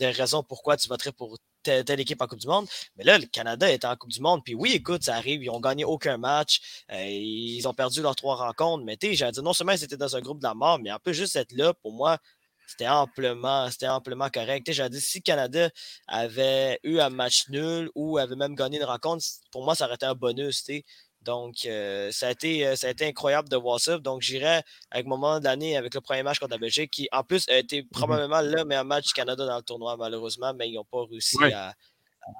[0.00, 2.66] de raisons pourquoi tu voterais pour telle, équipe en Coupe du Monde.
[2.96, 4.42] Mais là, le Canada est en Coupe du Monde.
[4.44, 6.60] Puis oui, écoute, ça arrive, ils ont gagné aucun match.
[6.92, 8.84] euh, ils ont perdu leurs trois rencontres.
[8.84, 10.92] Mais tu j'allais dire, non seulement ils étaient dans un groupe de la mort, mais
[10.92, 12.18] en plus, juste être là, pour moi,
[12.66, 14.70] c'était amplement, c'était amplement correct.
[14.72, 15.70] J'allais dire, si Canada
[16.06, 19.96] avait eu un match nul ou avait même gagné une rencontre, pour moi, ça aurait
[19.96, 20.64] été un bonus.
[20.64, 20.84] tu sais.
[21.22, 23.98] Donc, euh, ça, a été, euh, ça a été incroyable de voir ça.
[23.98, 27.08] Donc, j'irais avec mon moment de l'année avec le premier match contre la Belgique, qui
[27.12, 30.68] en plus a été probablement le meilleur match du Canada dans le tournoi, malheureusement, mais
[30.68, 31.52] ils n'ont pas réussi Ouais.
[31.52, 31.74] à,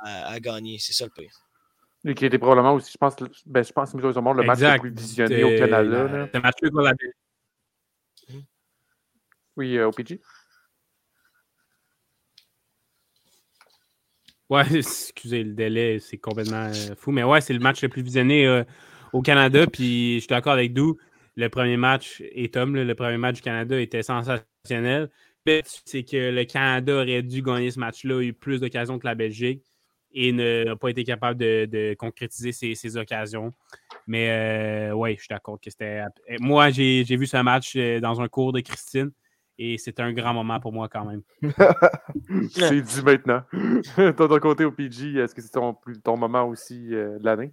[0.04, 0.78] à- à gagner.
[0.80, 1.32] C'est ça le pire.
[2.04, 4.78] Lui qui était probablement aussi, je pense, le- ben, je pense malheureusement le match le
[4.80, 6.28] plus visionné au Canada.
[6.34, 8.46] Ce match-là contre la Belgique.
[9.56, 10.20] Oui, euh, OPG.
[14.52, 17.10] Ouais, excusez, le délai, c'est complètement euh, fou.
[17.10, 18.64] Mais ouais, c'est le match le plus visionné euh,
[19.14, 19.66] au Canada.
[19.66, 20.98] Puis je suis d'accord avec Dou.
[21.36, 25.08] Le premier match, et Tom, le premier match du Canada était sensationnel.
[25.86, 29.14] C'est que le Canada aurait dû gagner ce match-là, a eu plus d'occasions que la
[29.14, 29.64] Belgique
[30.12, 33.52] et n'a pas été capable de, concrétiser ses, occasions.
[34.06, 36.02] Mais euh, ouais, je suis d'accord que c'était.
[36.40, 39.12] Moi, j'ai vu ce match euh, dans un cours de Christine
[39.58, 41.22] et c'était un grand moment pour moi quand même.
[42.50, 43.42] C'est dit maintenant.
[43.52, 47.52] de ton côté, OPG, est-ce que c'est ton, plus- ton moment aussi euh, de l'année?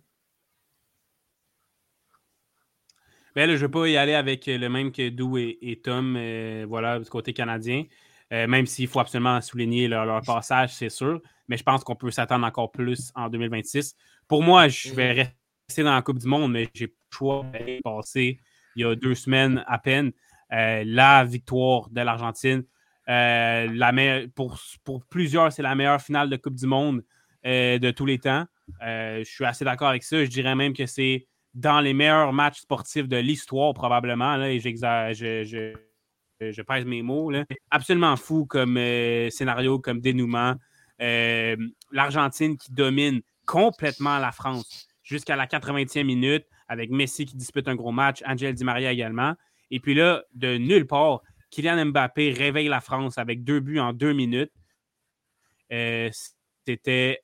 [3.35, 5.79] Ben là, je ne vais pas y aller avec le même que Dou et, et
[5.79, 7.85] Tom, euh, voilà, du côté canadien.
[8.31, 11.21] Euh, même s'il faut absolument souligner leur, leur passage, c'est sûr.
[11.47, 13.95] Mais je pense qu'on peut s'attendre encore plus en 2026.
[14.27, 15.33] Pour moi, je vais
[15.67, 18.39] rester dans la Coupe du Monde, mais j'ai pas le choix d'aller passer
[18.75, 20.11] il y a deux semaines à peine euh,
[20.51, 22.63] la victoire de l'Argentine.
[23.09, 27.03] Euh, pour, plusieurs, c'est la meilleure finale de Coupe du Monde
[27.45, 28.45] euh, de tous les temps.
[28.83, 30.23] Euh, je suis assez d'accord avec ça.
[30.23, 34.41] Je dirais même que c'est dans les meilleurs matchs sportifs de l'histoire, probablement.
[34.43, 35.73] Et je,
[36.39, 37.31] je, pèse mes mots.
[37.71, 40.55] Absolument fou comme euh, scénario, comme dénouement.
[41.01, 41.55] Euh,
[41.91, 47.75] L'Argentine qui domine complètement la France jusqu'à la 80e minute avec Messi qui dispute un
[47.75, 49.33] gros match, Angel Di Maria également.
[49.71, 53.93] Et puis là, de nulle part, Kylian Mbappé réveille la France avec deux buts en
[53.93, 54.51] deux minutes.
[55.71, 56.09] Euh,
[56.65, 57.21] C'était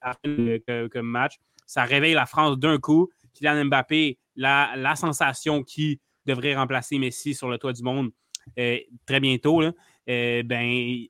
[0.91, 1.36] comme- match.
[1.68, 3.10] Ça réveille la France d'un coup.
[3.34, 8.12] Kylian Mbappé, la, sensation qui devrait remplacer Messi sur le toit du monde
[8.58, 11.06] euh, très bientôt, euh, ben,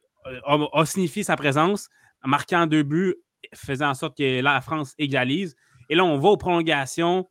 [0.45, 1.89] a, a signifié sa présence,
[2.23, 3.15] en marquant deux buts,
[3.53, 5.55] faisant en sorte que la France égalise.
[5.89, 7.29] Et là, on va aux prolongations.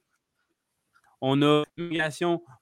[1.20, 1.64] On a,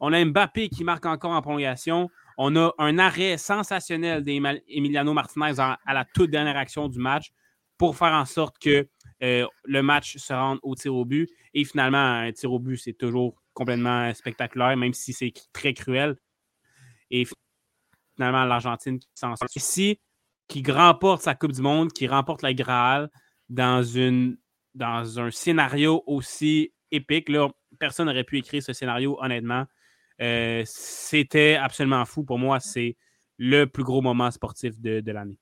[0.00, 2.08] on a Mbappé qui marque encore en prolongation.
[2.38, 7.32] On a un arrêt sensationnel d'Emiliano Martinez à, la toute dernière action du match
[7.78, 8.88] pour faire en sorte que
[9.22, 11.28] euh, le match se rende au tir au but.
[11.54, 16.16] Et finalement, un tir au but, c'est toujours complètement spectaculaire, même si c'est très cruel.
[17.10, 17.26] Et
[18.16, 20.00] finalement, l'Argentine qui s'en sort ici,
[20.48, 23.10] qui remporte sa Coupe du Monde, qui remporte la Graal
[23.48, 27.30] dans, un scénario aussi épique.
[27.82, 29.64] Personne n'aurait pu écrire ce scénario, honnêtement.
[30.20, 32.22] Euh, C'était absolument fou.
[32.22, 32.96] Pour moi, c'est
[33.38, 35.40] le plus gros moment sportif de, de l'année.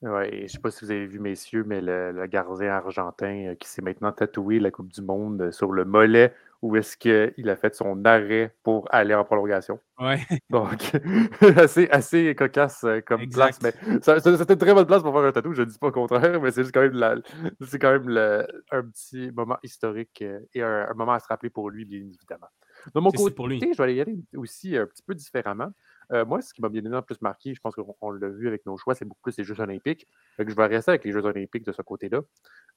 [0.00, 3.48] Ouais, je ne sais pas si vous avez vu, messieurs, mais le, le gardien argentin
[3.48, 6.96] euh, qui s'est maintenant tatoué la Coupe du Monde euh, sur le mollet, où est-ce
[6.96, 9.80] qu'il a fait son arrêt pour aller en prolongation.
[9.98, 10.20] Ouais.
[10.48, 10.92] Donc,
[11.58, 13.58] assez, assez cocasse euh, comme Exact.
[13.60, 13.74] place.
[13.84, 15.92] Mais c'était une très bonne place pour faire un tatou, je ne dis pas le
[15.92, 17.16] contraire, mais c'est juste quand même, la-
[17.80, 21.50] quand même le- un petit moment historique euh, et un, un moment à se rappeler
[21.50, 22.48] pour lui, bien évidemment.
[22.94, 23.60] De mon côté, pour lui.
[23.60, 25.70] je vais aller y aller aussi un petit peu différemment.
[26.12, 28.46] Euh, moi, ce qui m'a bien évidemment plus marqué, je pense qu'on on l'a vu
[28.48, 30.06] avec nos choix, c'est beaucoup plus les Jeux olympiques.
[30.36, 32.20] Fait que je vais rester avec les Jeux olympiques de ce côté-là.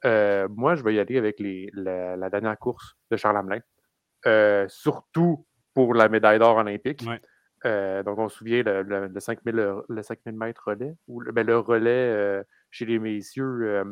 [0.06, 3.60] Euh, moi, je vais y aller avec les, la, la dernière course de Charles Hamelin.
[4.28, 7.04] Euh, surtout pour la médaille d'or olympique.
[7.08, 7.22] Ouais.
[7.66, 9.56] Euh, donc, on se souvient le, le, le 5000,
[9.88, 13.84] le 5000 mètres relais, ou ben, le relais euh, chez les messieurs,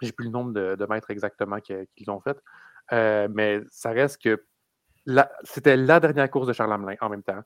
[0.00, 2.38] j'ai plus le nombre de, de mètres exactement qu'ils ont fait,
[3.30, 4.44] mais ça reste que
[5.44, 7.42] c'était la dernière course de Charles Hamelin en même temps.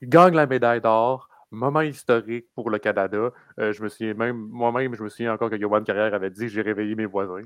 [0.00, 3.32] Il gagne la médaille d'or, moment historique pour le Canada.
[3.58, 6.62] Euh, je me même, moi-même, je me souviens encore que Yohan Carrière avait dit j'ai
[6.62, 7.42] réveillé mes voisins.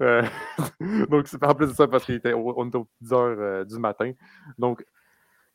[0.00, 0.22] Euh,
[1.10, 2.64] donc, c'est en plus de ça parce qu'on était, aux
[3.00, 4.12] 10 heures euh, du matin.
[4.58, 4.84] Donc,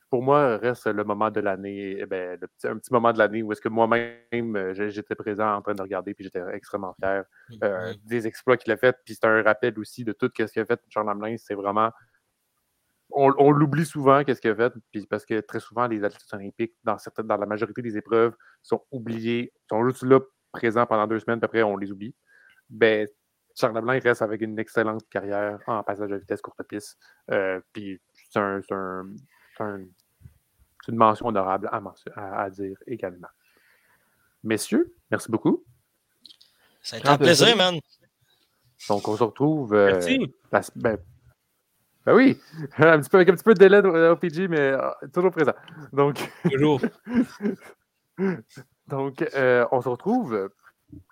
[0.10, 3.20] pour moi, reste le moment de l'année, eh ben, le petit- un petit moment de
[3.20, 7.24] l'année où est-ce que moi-même, j'étais présent en train de regarder, puis j'étais extrêmement fier
[7.64, 8.96] euh, des exploits qu'il a fait.
[9.06, 11.36] Puis c'est un rappel aussi de tout ce qu'il a fait, Charles Hamelin.
[11.38, 11.92] C'est vraiment.
[13.12, 16.22] On, on l'oublie souvent, qu'est-ce qu'il a fait, puis parce que très souvent, les athlètes
[16.32, 20.20] olympiques, dans, certaines, dans la majorité des épreuves, sont oubliés, sont juste là,
[20.52, 22.14] présents pendant deux semaines, puis après, on les oublie.
[22.70, 23.08] Ben,
[23.56, 26.98] Charles Hamelin reste avec une excellente carrière en passage de vitesse courte piste.
[27.32, 28.00] Euh, puis
[28.32, 28.62] c'est un,
[30.88, 31.82] une mention honorable à,
[32.16, 33.28] à- à dire également.
[34.44, 35.64] Messieurs, merci beaucoup.
[36.82, 37.76] Ça a été un plaisir, man.
[38.88, 39.74] Donc, on se retrouve.
[39.74, 40.34] euh, Merci.
[40.52, 40.98] la ben,
[42.06, 42.40] ben oui,
[42.78, 45.54] un petit peu, avec un petit peu de délai au PG, mais euh, toujours présent.
[45.94, 46.18] Donc,
[46.50, 46.82] Toujours.
[48.88, 50.50] donc euh, on se retrouve euh,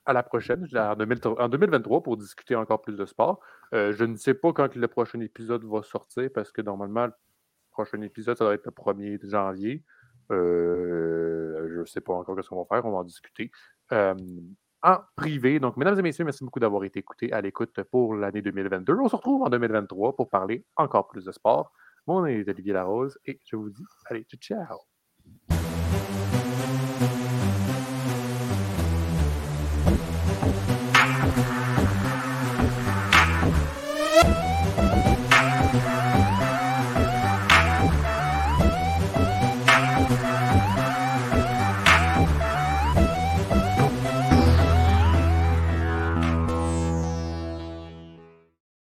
[0.06, 3.40] à la prochaine, en, 2000 en 2023, pour discuter encore plus de sport.
[3.74, 7.14] Euh, je ne sais pas quand le prochain épisode va sortir, parce que normalement, le
[7.72, 9.84] prochain épisode, ça va être le 1er janvier.
[10.32, 13.52] Euh, je ne sais pas encore ce qu'on va faire, on va en discuter.
[14.84, 15.60] En privé.
[15.60, 18.96] Donc, mesdames et messieurs, merci beaucoup d'avoir été écoutés à l'écoute pour l'année 2022.
[18.96, 21.72] On se retrouve en 2023 pour parler encore plus de sport.
[22.06, 24.78] Mon nom est Olivier Larose et je vous dis, allez, ciao!